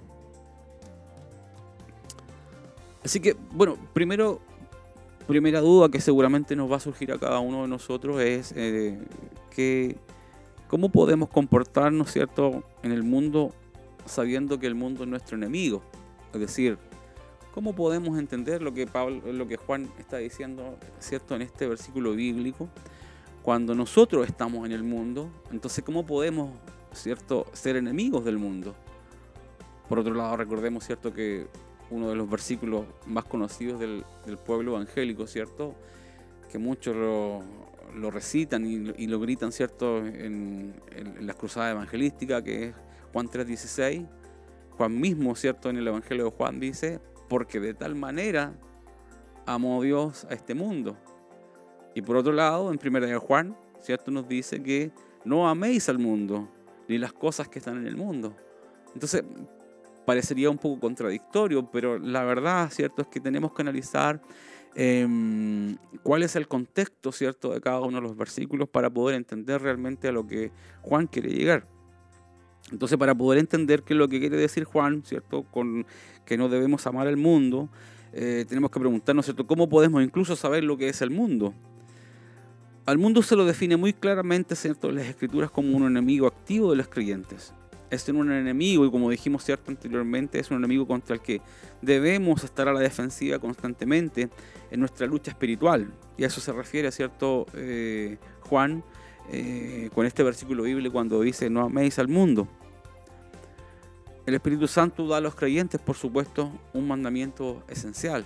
[3.03, 4.41] Así que, bueno, primero,
[5.27, 8.99] primera duda que seguramente nos va a surgir a cada uno de nosotros es eh,
[9.49, 9.97] que,
[10.67, 13.53] cómo podemos comportarnos, ¿cierto?, en el mundo
[14.05, 15.81] sabiendo que el mundo es nuestro enemigo.
[16.33, 16.77] Es decir,
[17.53, 21.35] ¿Cómo podemos entender lo que, Pablo, lo que Juan está diciendo, ¿cierto?
[21.35, 22.69] En este versículo bíblico,
[23.41, 26.51] cuando nosotros estamos en el mundo, entonces ¿cómo podemos,
[26.93, 28.73] ¿cierto?, ser enemigos del mundo.
[29.89, 31.47] Por otro lado, recordemos, ¿cierto?, que
[31.89, 34.05] uno de los versículos más conocidos del,
[34.45, 35.75] pueblo evangélico, ¿cierto?,
[36.49, 42.75] que muchos lo, recitan y, lo gritan, ¿cierto?, en, en las cruzadas evangelísticas, que es
[43.11, 44.07] Juan 3.16.
[44.77, 46.99] Juan mismo, ¿cierto?, en el Evangelio de Juan dice,
[47.31, 48.53] porque de tal manera
[49.45, 50.97] amó Dios a este mundo.
[51.95, 54.11] Y por otro lado, en 1 Juan, ¿cierto?
[54.11, 54.91] Nos dice que
[55.23, 56.49] no améis al mundo,
[56.89, 58.35] ni las cosas que están en el mundo.
[58.93, 59.23] Entonces,
[60.05, 63.03] parecería un poco contradictorio, pero la verdad, ¿cierto?
[63.03, 64.21] Es que tenemos que analizar
[64.75, 67.53] em, cuál es el contexto, ¿cierto?
[67.53, 71.29] De cada uno de los versículos para poder entender realmente a lo que Juan quiere
[71.29, 71.65] llegar.
[72.71, 75.43] Entonces, para poder entender qué es lo que quiere decir Juan, ¿cierto?
[75.43, 75.85] Con
[76.25, 77.69] que no debemos amar al mundo,
[78.13, 79.47] eh, tenemos que preguntarnos, ¿cierto?
[79.47, 81.53] ¿Cómo podemos incluso saber lo que es el mundo?
[82.85, 86.77] al mundo se lo define muy claramente, ¿cierto?, las escrituras como un enemigo activo de
[86.77, 87.53] los creyentes.
[87.89, 91.41] Es un enemigo, y como dijimos cierto anteriormente, es un enemigo contra el que
[91.81, 94.29] debemos estar a la defensiva constantemente
[94.71, 95.91] en nuestra lucha espiritual.
[96.17, 98.83] Y a eso se refiere, ¿cierto, eh, Juan,
[99.29, 102.47] eh, con este versículo bíblico cuando dice, no améis al mundo.
[104.25, 108.25] El Espíritu Santo da a los creyentes, por supuesto, un mandamiento esencial.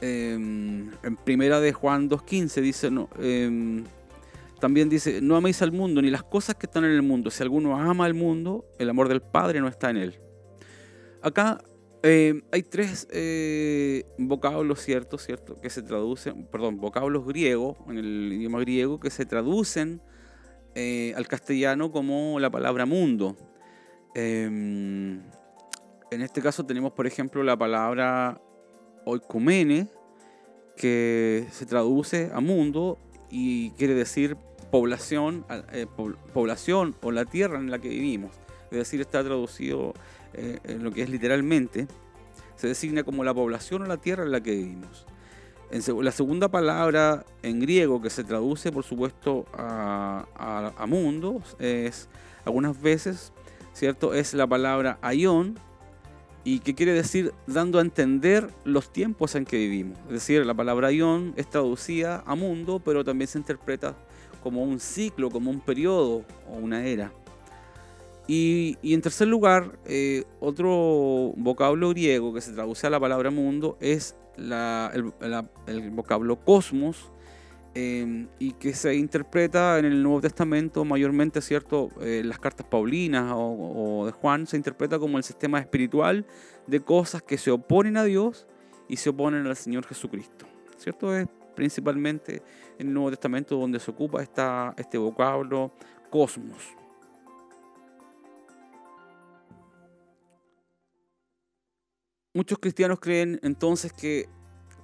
[0.00, 3.84] Em, en primera de Juan 2.15 dice, no, em,
[4.60, 7.30] también dice, no améis al mundo ni las cosas que están en el mundo.
[7.30, 10.20] Si alguno ama al mundo, el amor del Padre no está en él.
[11.20, 11.62] Acá
[12.02, 15.56] em, hay tres eh, vocablos ciertos, ¿cierto?
[15.60, 20.00] Que se traducen, perdón, vocablos griegos, en el idioma griego, que se traducen
[20.74, 23.36] eh, al castellano como la palabra mundo.
[24.14, 25.22] en
[26.10, 28.40] este caso tenemos, por ejemplo, la palabra
[29.04, 29.88] oikumene,
[30.76, 32.98] que se traduce a mundo
[33.30, 34.36] y quiere decir
[34.70, 35.86] población, eh,
[36.32, 38.34] población o la tierra en la que vivimos.
[38.70, 39.92] Es decir, está traducido
[40.34, 41.86] eh, en lo que es literalmente.
[42.56, 45.06] Se designa como la población o la tierra en la que vivimos.
[45.70, 52.10] En la segunda palabra en griego que se traduce, por supuesto, a, mundo, es
[52.44, 53.32] algunas veces,
[53.72, 54.12] ¿cierto?
[54.12, 55.58] Es la palabra aion,
[56.44, 59.98] y que quiere decir dando a entender los tiempos en que vivimos.
[60.06, 63.96] Es decir, la palabra aion es traducida a mundo, pero también se interpreta
[64.42, 67.12] como un ciclo, como un periodo o una era.
[68.26, 73.76] Y, en tercer lugar, eh, otro vocablo griego que se traduce a la palabra mundo
[73.80, 77.10] es el, vocablo cosmos,
[77.74, 81.90] em, y que se interpreta en el Nuevo Testamento mayormente, ¿cierto?
[82.00, 86.24] Eh, las cartas paulinas o, de Juan se interpreta como el sistema espiritual
[86.66, 88.46] de cosas que se oponen a Dios
[88.88, 91.14] y se oponen al Señor Jesucristo, ¿cierto?
[91.16, 92.42] Es principalmente
[92.78, 95.72] en el Nuevo Testamento donde se ocupa esta, este vocablo
[96.10, 96.81] cosmos.
[102.34, 104.26] Muchos cristianos creen entonces que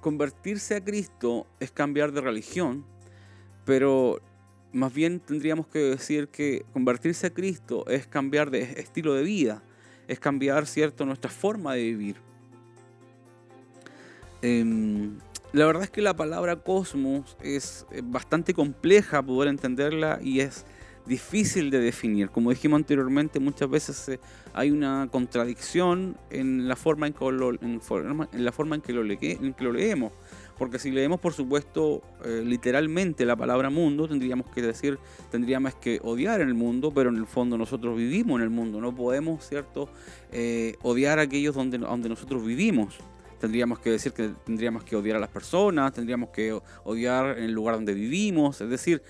[0.01, 2.85] convertirse a Cristo es cambiar de religión,
[3.65, 4.21] pero
[4.71, 9.63] más bien tendríamos que decir que convertirse a Cristo es cambiar de estilo de vida,
[10.07, 12.17] es cambiar, ¿cierto?, nuestra forma de vivir.
[14.43, 15.17] Em,
[15.51, 20.67] la verdad es que la palabra cosmos es bastante compleja poder entenderla y es
[21.09, 22.29] difícil de definir.
[22.29, 24.19] Como dijimos anteriormente, muchas veces
[24.53, 27.81] hay una contradicción en la forma en que lo, en,
[28.33, 29.03] la forma en que lo,
[29.73, 30.13] leemos.
[30.57, 34.99] Porque si leemos, por supuesto, eh, literalmente la palabra mundo, tendríamos que decir,
[35.31, 38.79] tendríamos que odiar el mundo, pero en el fondo nosotros vivimos en el mundo.
[38.79, 39.89] No podemos, ¿cierto?,
[40.31, 42.97] eh, odiar aquellos donde, donde nosotros vivimos
[43.39, 47.53] tendríamos que decir que tendríamos que odiar a las personas, tendríamos que odiar en el
[47.53, 49.01] lugar donde vivimos, es decir,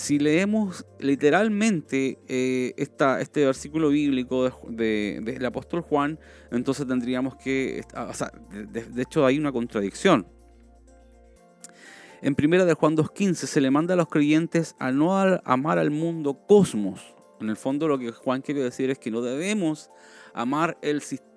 [0.00, 6.18] si leemos literalmente eh, este versículo bíblico del apóstol Juan,
[6.50, 10.26] entonces tendríamos que, o sea, de, hecho hay una contradicción.
[12.22, 15.90] En primera de Juan 2.15 se le manda a los creyentes a no amar al
[15.90, 17.14] mundo cosmos.
[17.38, 19.90] En el fondo lo que Juan quiere decir es que no debemos
[20.32, 21.29] amar el sistema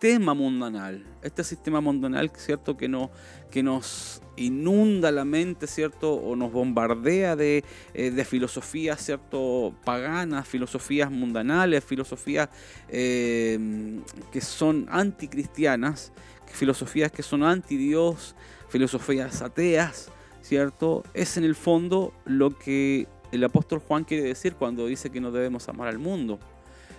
[0.00, 2.76] sistema mundanal, este sistema mundanal, ¿cierto?
[2.76, 3.10] Que, no,
[3.50, 6.12] que nos inunda la mente, ¿cierto?
[6.14, 9.74] O nos bombardea de, eh, de filosofías, ¿cierto?
[9.84, 12.48] Paganas, filosofías mundanales, filosofías
[12.88, 13.98] eh,
[14.30, 16.12] que son anticristianas,
[16.46, 18.36] filosofías que son anti Dios,
[18.68, 21.02] filosofías ateas, ¿cierto?
[21.12, 25.32] Es en el fondo lo que el apóstol Juan quiere decir cuando dice que no
[25.32, 26.38] debemos amar al mundo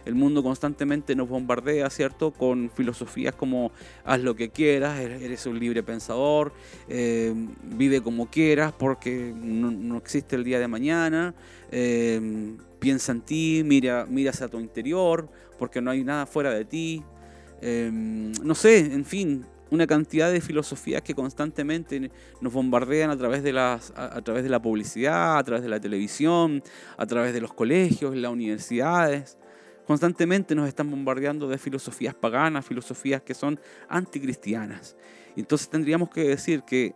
[0.10, 2.32] el mundo constantemente nos bombardea, ¿cierto?
[2.32, 3.72] Con filosofías como
[4.04, 6.52] haz lo que quieras, eres un libre pensador,
[6.88, 11.36] eh, vive como quieras porque no, existe el día de mañana,
[11.72, 15.30] eh, piensa en ti, mira, mira hacia tu interior
[15.60, 17.04] porque no hay nada fuera de ti.
[17.62, 22.10] Eh, no sé, en fin, una cantidad de filosofías que constantemente
[22.42, 25.80] nos bombardean a través de las a, través de la publicidad, a través de la
[25.80, 26.64] televisión,
[26.98, 29.38] a través de los colegios, las universidades.
[29.90, 34.96] Constantemente nos están bombardeando de filosofías paganas, filosofías que son anticristianas.
[35.36, 36.94] Entonces tendríamos que decir que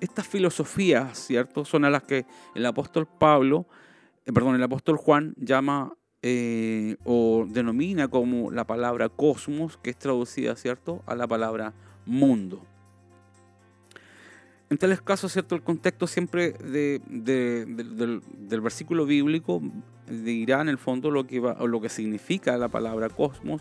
[0.00, 1.64] estas filosofías, ¿cierto?
[1.64, 2.26] Son a las que
[2.56, 3.66] el apóstol Pablo,
[4.26, 9.96] eh, perdón, el apóstol Juan llama eh, o denomina como la palabra cosmos, que es
[9.96, 11.72] traducida, ¿cierto?, a la palabra
[12.04, 12.66] mundo.
[14.72, 15.54] En tales casos, ¿cierto?
[15.54, 18.22] El contexto siempre del,
[18.62, 19.60] versículo bíblico
[20.08, 23.60] dirá en el fondo lo que, significa la palabra cosmos,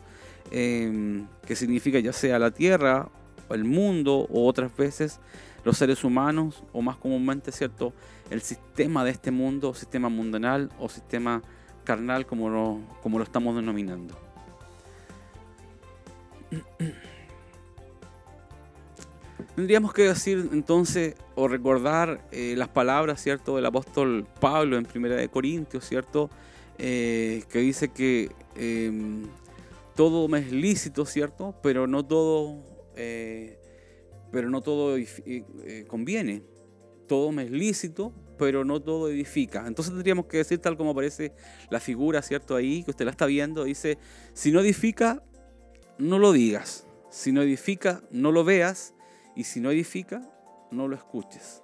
[0.51, 3.09] em, que significa ya sea la tierra,
[3.49, 5.19] el mundo, o otras veces
[5.65, 7.91] los seres humanos, o más comúnmente, ¿cierto?
[8.29, 11.41] El sistema de este mundo, sistema mundanal o sistema
[11.83, 14.15] carnal, como lo estamos denominando.
[19.55, 25.15] Tendríamos que decir entonces o recordar eh, las palabras, ¿cierto?, del apóstol Pablo en Primera
[25.15, 26.29] de Corintios, ¿cierto?,
[26.77, 29.25] eh, que dice que em,
[29.95, 32.63] todo me es lícito, ¿cierto?, pero no todo,
[32.95, 33.59] eh,
[34.31, 34.97] pero no todo
[35.87, 36.43] conviene.
[37.07, 39.67] Todo me es lícito, pero no todo edifica.
[39.67, 41.33] Entonces tendríamos que decir tal como aparece
[41.69, 43.97] la figura, ¿cierto?, ahí, que usted la está viendo, dice,
[44.33, 45.21] si no edifica,
[45.97, 46.87] no lo digas.
[47.09, 48.95] Si no edifica, no lo veas
[49.35, 50.21] y si no edifica,
[50.71, 51.63] no lo escuches.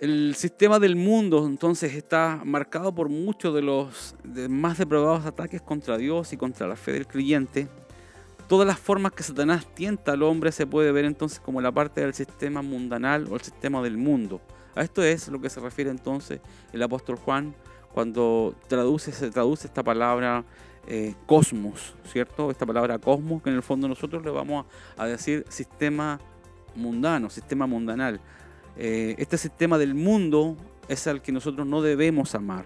[0.00, 4.14] El sistema del mundo entonces está marcado por muchos de los
[4.48, 7.68] más depravados ataques contra Dios y contra la fe del creyente.
[8.46, 12.00] Todas las formas que Satanás tienta al hombre se puede ver entonces como la parte
[12.00, 14.40] del sistema mundanal o el sistema del mundo.
[14.76, 16.40] A esto es lo que se refiere entonces
[16.72, 17.54] el apóstol Juan
[17.92, 20.44] cuando traduce, se traduce esta palabra
[20.90, 22.50] eh, cosmos, ¿cierto?
[22.50, 24.64] Esta palabra cosmos, que en el fondo nosotros le vamos
[24.96, 26.18] a, decir sistema
[26.74, 28.22] mundano, sistema mundanal.
[28.74, 30.56] Eh, este sistema del mundo
[30.88, 32.64] es al que nosotros no debemos amar.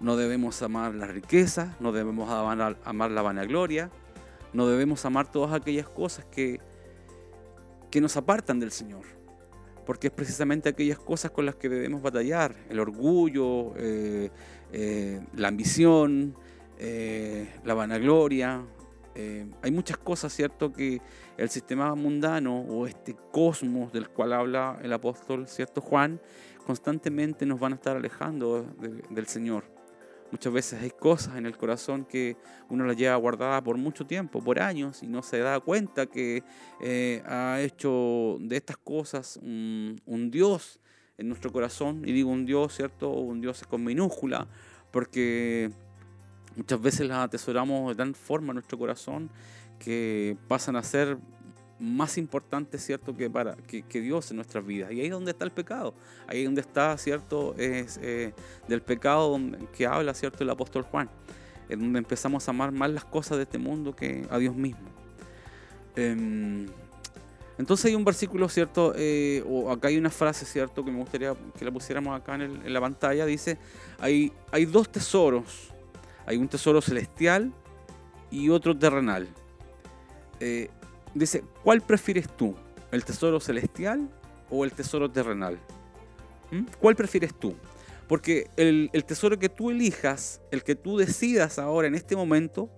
[0.00, 3.88] No debemos amar la riqueza, no debemos amar, la vanagloria,
[4.52, 6.58] no debemos amar todas aquellas cosas que,
[7.88, 9.04] que nos apartan del Señor.
[9.86, 12.56] Porque es precisamente aquellas cosas con las que debemos batallar.
[12.68, 14.28] El orgullo, eh,
[15.36, 16.34] la ambición,
[16.78, 18.64] eh, la vanagloria.
[19.14, 21.00] Eh, hay muchas cosas, ¿cierto?, que
[21.36, 26.20] el sistema mundano o este cosmos del cual habla el apóstol, ¿cierto, Juan,
[26.64, 28.64] constantemente nos van a estar alejando
[29.10, 29.64] del Señor.
[30.30, 32.36] Muchas veces hay cosas en el corazón que
[32.68, 36.42] uno las lleva guardada por mucho tiempo, por años, y no se da cuenta que
[36.82, 40.80] eh, ha hecho de estas cosas un, un, Dios
[41.16, 42.02] en nuestro corazón.
[42.06, 43.10] Y digo un Dios, ¿cierto?
[43.10, 44.46] Un Dios con minúscula,
[44.90, 45.70] porque
[46.58, 49.30] Muchas veces las atesoramos de tal forma en nuestro corazón
[49.78, 51.16] que pasan a ser
[51.78, 54.90] más importantes, ¿cierto?, que, para, que, Dios en nuestras vidas.
[54.90, 55.94] Y ahí es donde está el pecado.
[56.26, 58.34] Ahí es donde está, ¿cierto?, es eh,
[58.66, 59.38] del pecado
[59.72, 61.08] que habla, ¿cierto?, el apóstol Juan.
[61.68, 64.88] Es donde empezamos a amar más las cosas de este mundo que a Dios mismo.
[65.94, 66.66] Em,
[67.56, 68.94] entonces hay un versículo, ¿cierto?
[68.96, 70.84] Eh, o acá hay una frase, ¿cierto?
[70.84, 73.26] Que me gustaría que la pusiéramos acá en, en la pantalla.
[73.26, 73.58] Dice,
[74.00, 75.77] hay, hay dos tesoros
[76.28, 77.54] hay un tesoro celestial
[78.30, 79.26] y otro terrenal.
[80.40, 80.68] Eh,
[81.14, 82.54] dice, ¿cuál prefieres tú?
[82.92, 84.10] ¿El tesoro celestial
[84.50, 85.58] o el tesoro terrenal?
[86.50, 86.64] ¿Mm?
[86.80, 87.54] ¿Cuál prefieres tú?
[88.06, 92.68] Porque el, el, tesoro que tú elijas, el que tú decidas ahora en este momento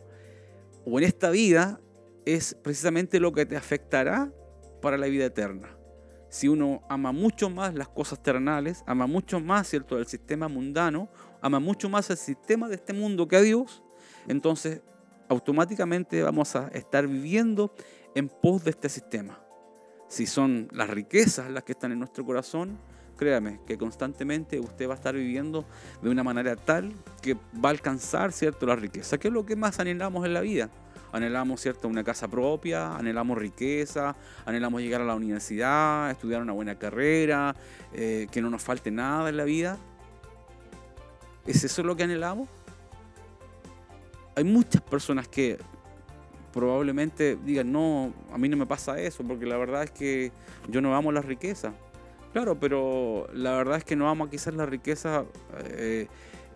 [0.87, 1.81] o en esta vida,
[2.25, 4.33] es precisamente lo que te afectará
[4.81, 5.77] para la vida eterna.
[6.29, 9.99] Si uno ama mucho más las cosas terrenales, ama mucho más ¿cierto?
[9.99, 11.09] el sistema mundano
[11.41, 13.83] ama mucho más el sistema de este mundo que a Dios,
[14.29, 14.83] entonces
[15.29, 17.73] automáticamente vamos a estar viviendo
[18.15, 19.41] en pos de este sistema.
[20.09, 22.79] Si son las riquezas las que están en nuestro corazón,
[23.17, 25.65] créame que constantemente usted va a estar viviendo
[26.03, 29.57] de una manera tal que va a alcanzar cierto la riqueza, que es lo que
[29.57, 30.71] más anhelamos en la vida.
[31.13, 34.17] Anhelamos cierto una casa propia, anhelamos riqueza,
[34.47, 37.55] anhelamos llegar a la universidad, estudiar una buena carrera,
[37.93, 39.77] eh, que no nos falte nada en la vida.
[41.47, 42.49] ¿Es eso lo que anhelamos?
[44.37, 45.59] Hay muchas personas que
[46.53, 50.33] probablemente digan, no, a mí no me pasa eso, porque la verdad es que
[50.69, 51.73] yo no amo la riqueza.
[52.33, 55.25] Claro, pero la verdad es que no amo quizás la riqueza
[55.65, 56.07] eh,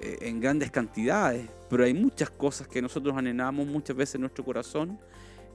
[0.01, 4.45] eh, en grandes cantidades, pero hay muchas cosas que nosotros anhelamos muchas veces en nuestro
[4.45, 4.99] corazón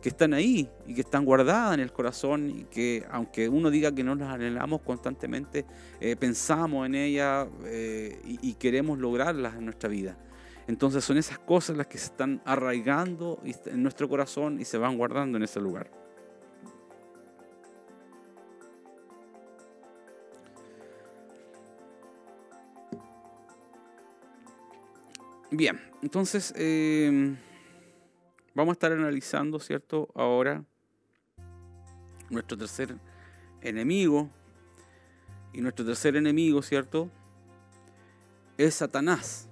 [0.01, 3.93] que están ahí y que están guardadas en el corazón y que aunque uno diga
[3.93, 5.65] que no las anhelamos constantemente,
[5.99, 10.17] eh, pensamos en ellas eh, y, queremos lograrlas en nuestra vida.
[10.67, 14.97] Entonces son esas cosas las que se están arraigando en nuestro corazón y se van
[14.97, 15.91] guardando en ese lugar.
[25.51, 26.53] Bien, entonces...
[26.55, 27.35] Eh,
[28.59, 30.09] Vamos a estar analizando, ¿cierto?
[30.13, 30.65] Ahora
[32.29, 32.93] nuestro tercer
[33.61, 34.29] enemigo.
[35.53, 37.09] Y nuestro tercer enemigo, ¿cierto?
[38.57, 39.47] Es Satanás.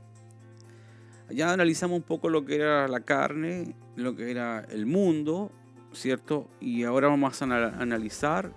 [1.29, 5.53] Ya analizamos un poco lo que era la carne, lo que era el mundo,
[5.93, 6.49] ¿cierto?
[6.59, 8.51] Y ahora vamos a analizar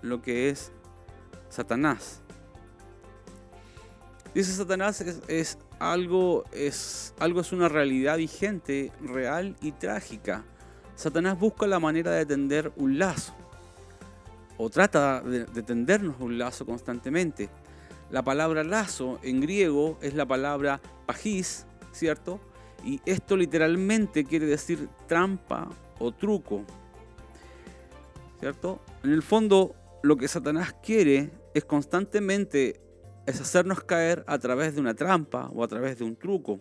[0.00, 0.72] lo que es
[1.50, 2.22] Satanás.
[4.34, 10.44] Dice Satanás es algo es, algo es una realidad vigente, real y trágica.
[10.94, 13.34] Satanás busca la manera de tender un lazo
[14.58, 17.48] o trata de, tendernos un lazo constantemente.
[18.10, 22.38] La palabra lazo en griego es la palabra pagis, ¿cierto?
[22.84, 25.68] Y esto literalmente quiere decir trampa
[25.98, 26.64] o truco,
[28.38, 28.80] ¿cierto?
[29.02, 32.80] En el fondo, lo que Satanás quiere es constantemente
[33.26, 36.60] es hacernos caer a través de una trampa o a través de un truco.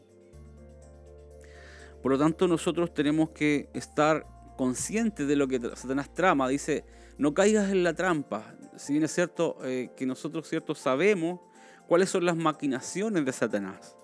[2.01, 4.25] Por lo tanto, nosotros tenemos que estar
[4.57, 6.47] conscientes de lo que Satanás trama.
[6.47, 6.83] Dice,
[7.17, 8.55] no caigas en la trampa.
[8.77, 11.39] Si bien es cierto eh, que nosotros cierto, sabemos
[11.87, 13.95] cuáles son las maquinaciones de Satanás.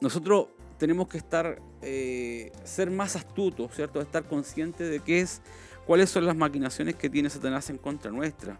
[0.00, 4.00] Nosotros tenemos que estar, eh, ser más astutos, ¿cierto?
[4.00, 5.40] Estar conscientes de qué es,
[5.86, 8.58] cuáles son las maquinaciones que tiene Satanás en contra nuestra.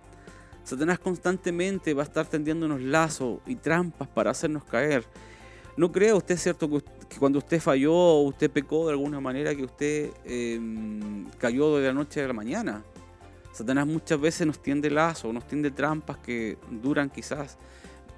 [0.64, 5.04] Satanás constantemente va a estar tendiéndonos lazos y trampas para hacernos caer.
[5.76, 6.82] ¿No cree usted, cierto, que,
[7.18, 11.92] cuando usted falló o usted pecó de alguna manera, que usted em, cayó de la
[11.92, 12.82] noche a la mañana?
[13.52, 17.58] Satanás muchas veces nos tiende lazos, nos tiende trampas que duran quizás,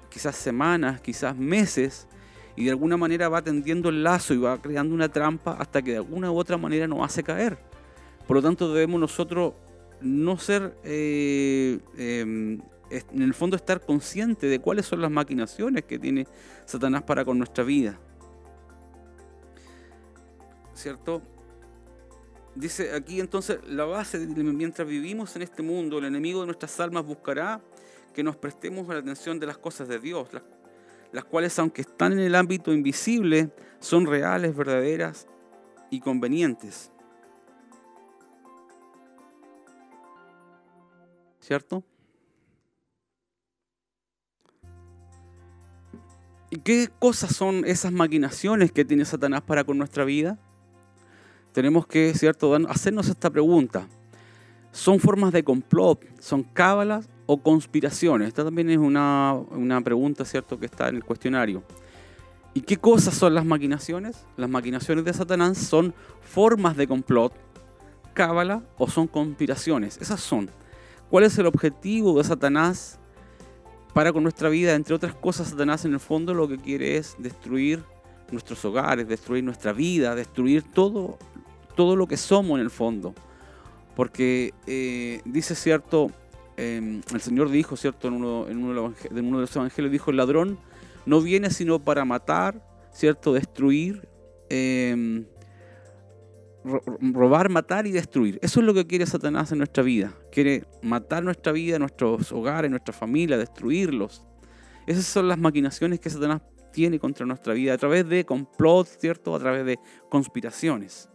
[0.09, 2.07] quizás semanas, quizás meses,
[2.55, 5.91] y de alguna manera va tendiendo el lazo y va creando una trampa hasta que
[5.91, 7.68] de alguna u otra manera nos hace caer.
[8.29, 9.55] Por lo tanto, debemos nosotros
[10.01, 12.61] no ser, eh, em,
[12.91, 16.27] en el fondo estar consciente de cuáles son las maquinaciones que tiene
[16.63, 17.99] Satanás para con nuestra vida.
[20.75, 21.23] ¿Cierto?
[22.53, 27.03] Dice aquí entonces la base, mientras vivimos en este mundo, el enemigo de nuestras almas
[27.07, 27.59] buscará
[28.13, 30.43] que nos prestemos la atención de las cosas de Dios, las,
[31.11, 33.49] las cuales aunque están en el ámbito invisible,
[33.79, 35.25] son reales, verdaderas
[35.89, 36.91] y convenientes.
[41.49, 41.83] ¿Cierto?
[46.51, 50.37] ¿Y qué cosas son esas maquinaciones que tiene Satanás para con nuestra vida?
[51.51, 53.87] Tenemos que, ¿cierto?, hacernos esta pregunta.
[54.71, 56.05] ¿Son formas de complot?
[56.19, 58.27] ¿Son cábalas o conspiraciones?
[58.27, 61.63] Esta también es una, una pregunta, ¿cierto?, que está en el cuestionario.
[62.53, 64.23] ¿Y qué cosas son las maquinaciones?
[64.37, 67.33] Las maquinaciones de Satanás son formas de complot,
[68.13, 69.97] cábala o son conspiraciones.
[69.99, 70.51] Esas son.
[71.09, 72.99] ¿Cuál es el objetivo de Satanás
[73.95, 74.75] para con nuestra vida?
[74.75, 77.83] Entre otras cosas, Satanás en el fondo lo que quiere es destruir
[78.31, 81.17] nuestros hogares, destruir nuestra vida, destruir todo,
[81.75, 83.15] todo lo que somos en el fondo.
[83.95, 86.11] Porque eh, dice cierto,
[86.57, 90.59] em, el Señor dijo, cierto, en uno, de los evangelios, dijo, el ladrón
[91.07, 94.07] no viene sino para matar, cierto, destruir,
[94.49, 95.25] em,
[96.63, 98.39] robar, matar y destruir.
[98.41, 100.13] Eso es lo que quiere Satanás en nuestra vida.
[100.31, 104.25] Quiere matar nuestra vida, nuestros hogares, nuestra familia, destruirlos.
[104.85, 106.41] Esas son las maquinaciones que Satanás
[106.71, 109.35] tiene contra nuestra vida a través de complots, ¿cierto?
[109.35, 109.79] A través de
[110.09, 111.09] conspiraciones.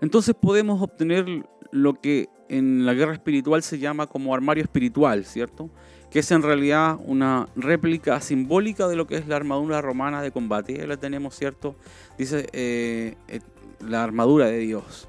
[0.00, 1.26] Entonces podemos obtener
[1.72, 5.70] lo que en la guerra espiritual se llama como armario espiritual, ¿cierto?
[6.10, 10.30] Que es en realidad una réplica simbólica de lo que es la armadura romana de
[10.30, 10.80] combate.
[10.80, 11.74] Ahí la tenemos, ¿cierto?
[12.16, 13.40] Dice eh, eh,
[13.80, 15.08] la armadura de Dios.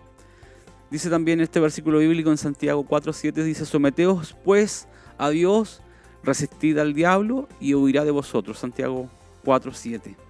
[0.90, 4.88] Dice también este versículo bíblico en Santiago 4.7, dice, someteos pues
[5.18, 5.82] a Dios,
[6.24, 8.60] resistid al diablo y huirá de vosotros.
[8.60, 9.10] Santiago
[9.44, 10.27] 4.7.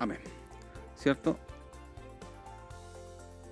[0.00, 0.18] Amén.
[0.96, 1.38] ¿Cierto?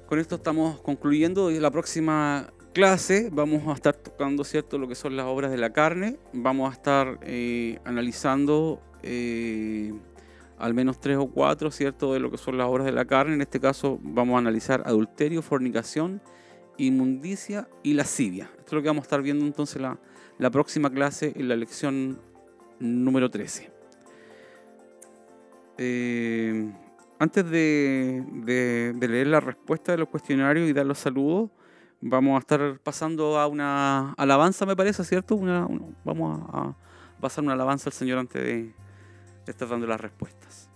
[0.08, 1.50] Con esto estamos concluyendo.
[1.50, 5.58] Y la próxima clase vamos a estar tocando, ¿cierto?, lo que son las obras de
[5.58, 6.16] la carne.
[6.32, 9.92] Vamos a estar eh, analizando eh,
[10.58, 13.34] al menos tres o cuatro, ¿cierto?, de lo que son las obras de la carne.
[13.34, 16.22] En este caso vamos a analizar adulterio, fornicación,
[16.78, 18.50] inmundicia y lascivia.
[18.56, 19.98] Esto es lo que vamos a estar viendo entonces la,
[20.38, 22.18] la próxima clase en la lección
[22.78, 23.77] número 13.
[25.78, 26.72] Eh,
[27.18, 31.50] antes de, leer la respuesta de los cuestionarios y dar los saludos,
[32.00, 35.38] vamos a estar pasando a una alabanza, me parece, ¿cierto?
[36.04, 36.74] vamos a,
[37.20, 38.72] pasar una alabanza al Señor antes de
[39.46, 40.67] estar dando las respuestas.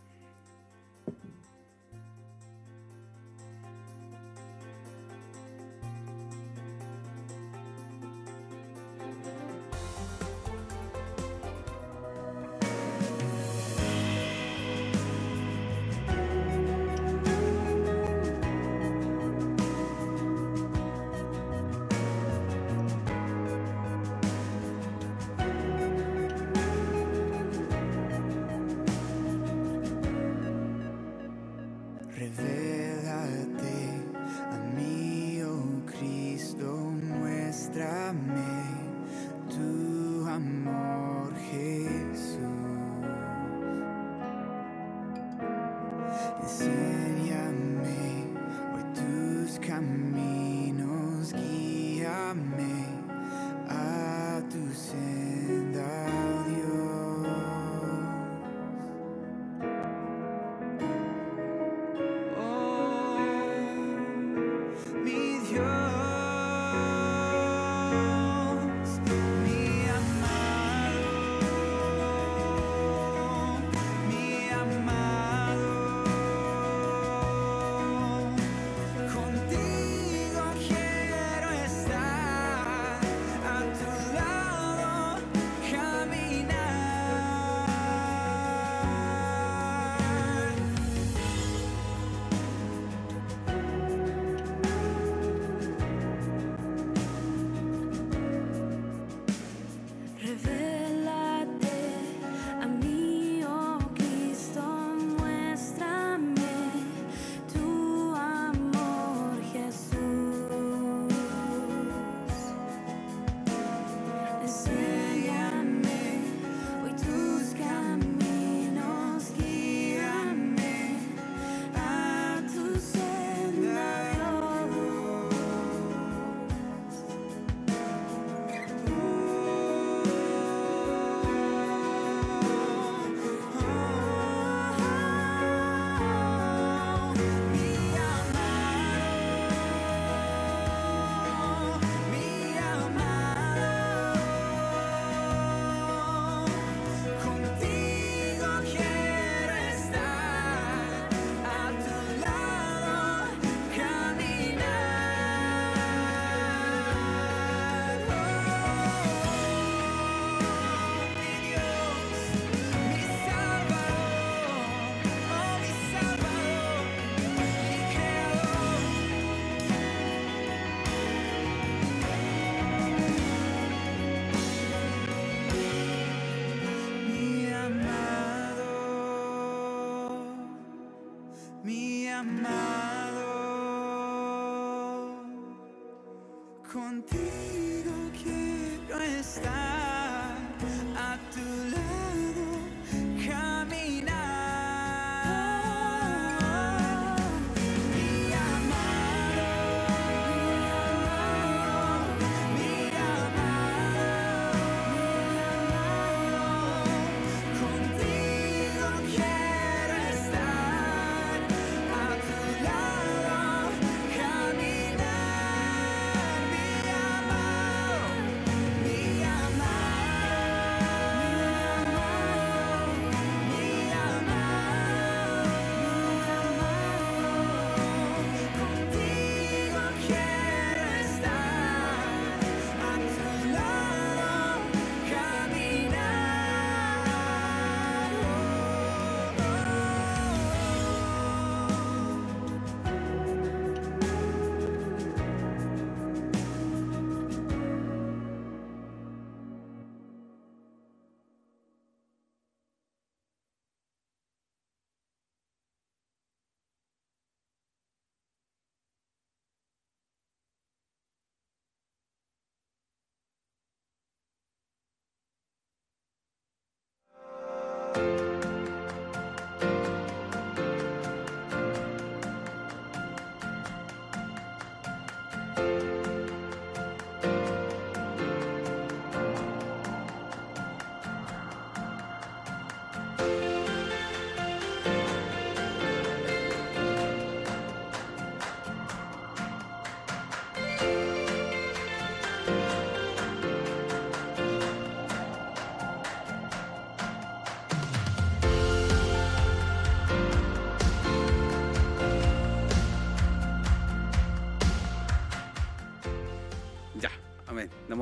[267.95, 268.31] Bye.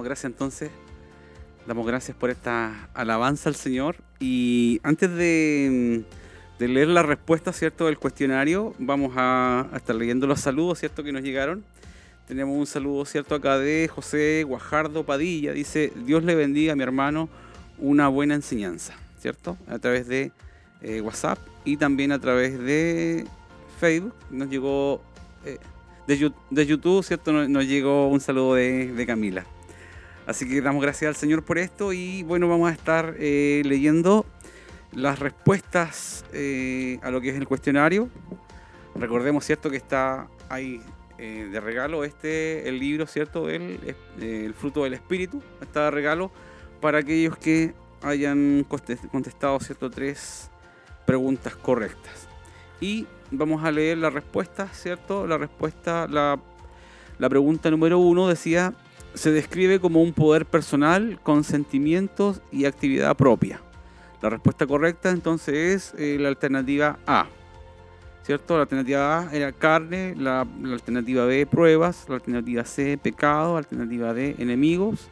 [0.01, 0.71] Damos gracias entonces.
[1.67, 3.97] Damos gracias por esta alabanza al Señor.
[4.19, 6.05] Y antes de,
[6.59, 11.21] leer la respuesta, ¿cierto?, del cuestionario, vamos a, estar leyendo los saludos, ¿cierto?, que nos
[11.21, 11.63] llegaron.
[12.27, 15.53] Tenemos un saludo, ¿cierto?, acá de José Guajardo Padilla.
[15.53, 17.29] Dice, Dios le bendiga a mi hermano
[17.77, 19.59] una buena enseñanza, ¿cierto?
[19.69, 20.33] A través de
[20.81, 23.27] eh, WhatsApp y también a través de
[23.79, 24.15] Facebook.
[24.31, 25.03] Nos llegó...
[25.45, 25.59] Eh,
[26.07, 27.33] de, YouTube, ¿cierto?
[27.33, 29.45] Nos, llegó un saludo de Camila.
[30.31, 34.25] Así que damos gracias al Señor por esto y bueno, vamos a estar eh, leyendo
[34.93, 38.09] las respuestas eh, a lo que es el cuestionario.
[38.95, 39.71] Recordemos, ¿cierto?
[39.71, 40.81] Que está ahí
[41.19, 43.49] eh, de regalo este, el libro, ¿cierto?
[43.49, 45.43] Del el fruto del Espíritu.
[45.61, 46.31] Está de regalo
[46.81, 48.65] para aquellos que hayan
[49.11, 49.91] contestado, ¿cierto?
[49.91, 50.49] Tres
[51.07, 52.29] preguntas correctas.
[52.81, 55.27] Y vamos a leer la respuesta, ¿cierto?
[55.27, 56.39] La respuesta, la,
[57.19, 58.75] la pregunta número uno decía,
[59.15, 63.61] se describe como un poder personal con sentimientos y actividad propia.
[64.23, 67.27] La respuesta correcta entonces es eh, la alternativa A.
[68.23, 68.57] ¿Cierto?
[68.57, 74.13] La alternativa A era carne, la, alternativa B pruebas, la alternativa C pecado, la alternativa
[74.13, 75.09] D enemigos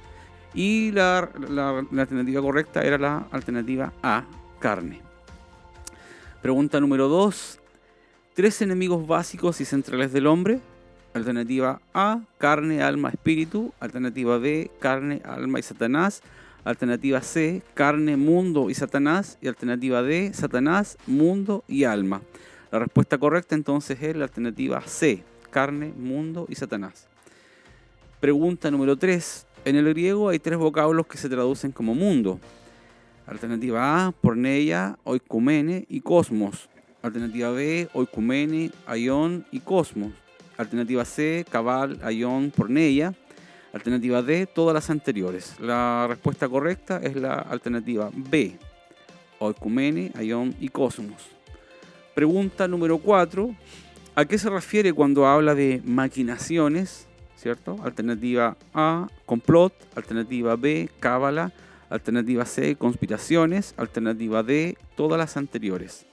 [0.55, 4.25] y la, la alternativa correcta era la alternativa A
[4.61, 5.01] carne.
[6.43, 7.59] Pregunta número 2.
[8.35, 10.61] Tres enemigos básicos y centrales del hombre.
[11.19, 13.73] Alternativa A, carne, alma, espíritu.
[13.81, 16.23] Alternativa B, carne, alma y Satanás.
[16.65, 19.37] Alternativa C, carne, mundo y Satanás.
[19.41, 22.23] Y alternativa D, Satanás, mundo y alma.
[22.71, 27.09] La respuesta correcta entonces es la alternativa C, carne, mundo y Satanás.
[28.21, 29.47] Pregunta número 3.
[29.65, 32.39] En el griego hay tres vocablos que se traducen como mundo.
[33.27, 36.69] Alternativa A, porneia, oikumene y cosmos.
[37.03, 40.13] Alternativa B, oikumene, aion y cosmos.
[40.59, 43.15] Alternativa C, cabal, ayón, porneia.
[43.73, 45.55] Alternativa D, todas las anteriores.
[45.61, 48.59] La respuesta correcta es la alternativa B,
[49.39, 51.23] oikumene, ayón y cosmos.
[52.15, 53.55] Pregunta número 4.
[54.17, 57.07] ¿A qué se refiere cuando habla de maquinaciones?
[57.37, 57.79] ¿Cierto?
[57.85, 59.73] Alternativa A, complot.
[59.95, 61.53] Alternativa B, cábala.
[61.89, 63.75] Alternativa C, conspiraciones.
[63.77, 66.05] Alternativa D, todas las anteriores.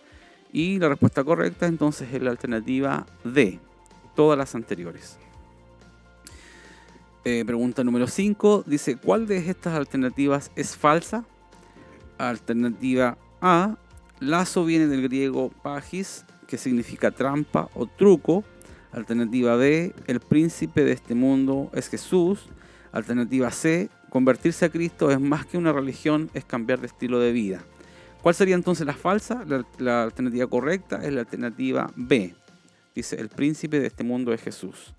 [0.54, 3.60] Y la respuesta correcta entonces es la alternativa D,
[4.16, 5.18] todas las anteriores.
[7.28, 11.26] Eh, pregunta número 5 dice, ¿cuál de estas alternativas es falsa?
[12.20, 13.78] Alternativa A,
[14.20, 18.44] lazo viene del griego pagis, que significa trampa o truco.
[18.92, 22.46] Alternativa B, el príncipe de este mundo es Jesús.
[22.92, 27.32] Alternativa C, convertirse a Cristo es más que una religión, es cambiar de estilo de
[27.32, 27.64] vida.
[28.22, 29.44] ¿Cuál sería entonces la falsa?
[29.48, 32.36] La, la alternativa correcta es la alternativa B,
[32.96, 34.94] Dice, el príncipe de este mundo es Jesús.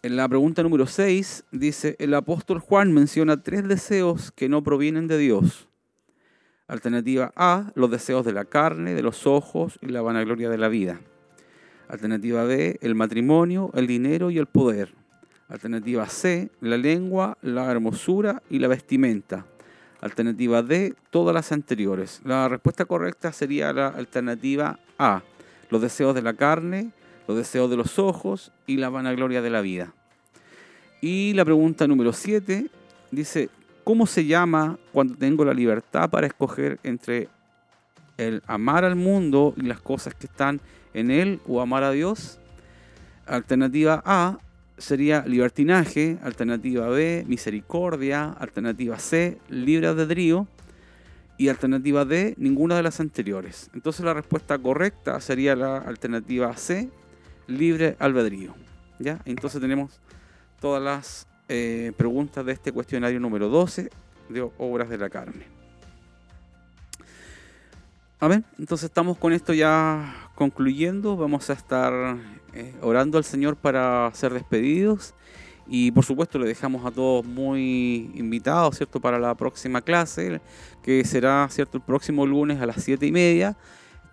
[0.00, 5.08] En la pregunta número 6 dice, el apóstol Juan menciona tres deseos que no provienen
[5.08, 5.68] de Dios.
[6.68, 10.68] Alternativa A, los deseos de la carne, de los ojos y la vanagloria de la
[10.68, 11.00] vida.
[11.88, 14.94] Alternativa B, el matrimonio, el dinero y el poder.
[15.48, 19.46] Alternativa C, la lengua, la hermosura y la vestimenta.
[20.00, 22.20] Alternativa D, todas las anteriores.
[22.24, 25.24] La respuesta correcta sería la alternativa A,
[25.70, 26.92] los deseos de la carne,
[27.26, 29.92] los deseos de los ojos y la vanagloria de la vida.
[31.00, 32.68] Y la pregunta número 7
[33.10, 33.50] dice,
[33.84, 37.28] ¿cómo se llama cuando tengo la libertad para escoger entre
[38.16, 40.60] el amar al mundo y las cosas que están
[40.94, 42.38] en él o amar a Dios?
[43.26, 44.38] Alternativa A
[44.78, 50.46] sería libertinaje, alternativa B, misericordia, alternativa C, libre albedrío
[51.38, 53.70] y alternativa D, ninguna de las anteriores.
[53.72, 56.90] Entonces la respuesta correcta sería la alternativa C,
[57.46, 58.54] libre albedrío.
[58.98, 59.20] ¿Ya?
[59.24, 60.00] Entonces tenemos
[60.60, 63.90] todas las eh, preguntas de este cuestionario número 12
[64.28, 65.46] de obras de la carne.
[68.20, 71.16] A ver, entonces estamos con esto ya concluyendo.
[71.16, 72.18] Vamos a estar
[72.52, 75.14] eh, orando al Señor para ser despedidos
[75.68, 79.00] y por supuesto le dejamos a todos muy invitados, ¿cierto?
[79.00, 80.40] Para la próxima clase,
[80.82, 81.76] que será, ¿cierto?
[81.78, 83.56] El próximo lunes a las 7 y media,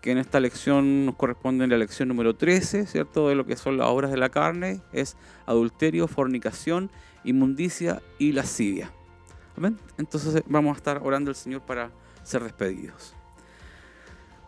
[0.02, 3.30] que en esta lección nos corresponde la lección número 13, ¿cierto?
[3.30, 6.92] De lo que son las obras de la carne, es adulterio, fornicación,
[7.24, 8.92] inmundicia y lascivia.
[9.98, 11.90] Entonces vamos a estar orando al Señor para
[12.24, 13.16] ser despedidos.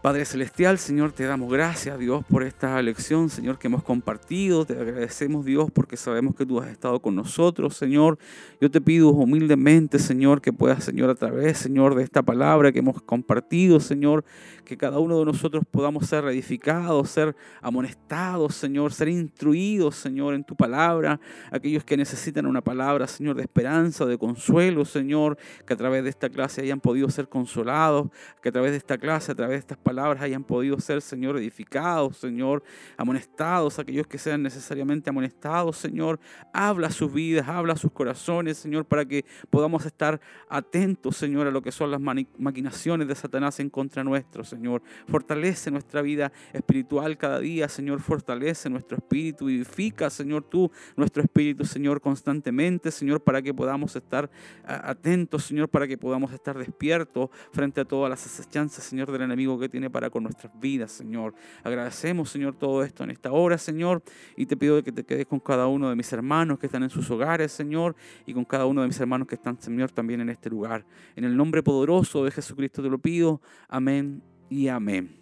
[0.01, 4.63] Padre Celestial, Señor, te damos gracias, Dios, por esta lección, Señor, que hemos compartido.
[4.63, 8.19] Te agradecemos, Dios, porque sabemos que tú has estado con nosotros, Señor.
[8.61, 12.79] Yo te pido humildemente, Señor, que puedas, Señor, a través, Señor, de esta palabra que
[12.79, 14.23] hemos compartido, Señor,
[14.65, 20.43] que cada uno de nosotros podamos ser reedificados, ser amonestados, Señor, ser instruidos, Señor, en
[20.43, 21.19] tu palabra.
[21.51, 26.11] Aquellos que necesitan una palabra, Señor, de esperanza, de consuelo, Señor, que a través de
[26.11, 28.09] esta clase hayan podido ser consolados,
[28.43, 31.37] que a través de esta clase, a través de estas palabras hayan podido ser, Señor,
[31.37, 32.61] edificados, Señor,
[32.97, 36.19] amonestados, aquellos que sean necesariamente amonestados, Señor.
[36.51, 40.19] Habla sus vidas, habla sus corazones, Señor, para que podamos estar
[40.49, 44.81] atentos, Señor, a lo que son las maquinaciones de Satanás en contra nuestro, Señor.
[45.07, 48.01] Fortalece nuestra vida espiritual cada día, Señor.
[48.01, 54.29] Fortalece nuestro espíritu, vivifica, Señor, tú, nuestro espíritu, Señor, constantemente, Señor, para que podamos estar
[54.65, 59.57] atentos, Señor, para que podamos estar despiertos frente a todas las asechanzas, Señor, del enemigo
[59.57, 61.35] que tiene para con nuestras vidas, Señor.
[61.63, 64.01] Agradecemos, Señor, todo esto en esta hora, Señor,
[64.35, 66.89] y te pido que te quedes con cada uno de mis hermanos que están en
[66.89, 70.29] sus hogares, Señor, y con cada uno de mis hermanos que están, Señor, también en
[70.29, 70.83] este lugar.
[71.15, 73.39] En el nombre poderoso de Jesucristo te lo pido.
[73.69, 75.15] Amén y amén.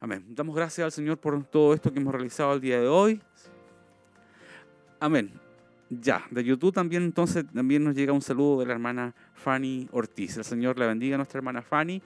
[0.00, 0.24] Amén.
[0.30, 3.22] Damos gracias al Señor por todo esto que hemos realizado el día de hoy.
[4.98, 5.30] Amén.
[5.88, 10.36] Ya, de YouTube también entonces también nos llega un saludo de la hermana Fanny Ortiz.
[10.36, 12.02] El Señor la bendiga a nuestra hermana Fanny.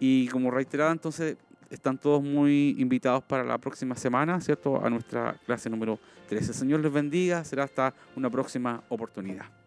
[0.00, 1.36] Y como reiterada, entonces
[1.70, 4.84] están todos muy invitados para la próxima semana, ¿cierto?
[4.84, 6.48] A nuestra clase número 13.
[6.48, 7.44] El Señor les bendiga.
[7.44, 9.59] Será hasta una próxima oportunidad.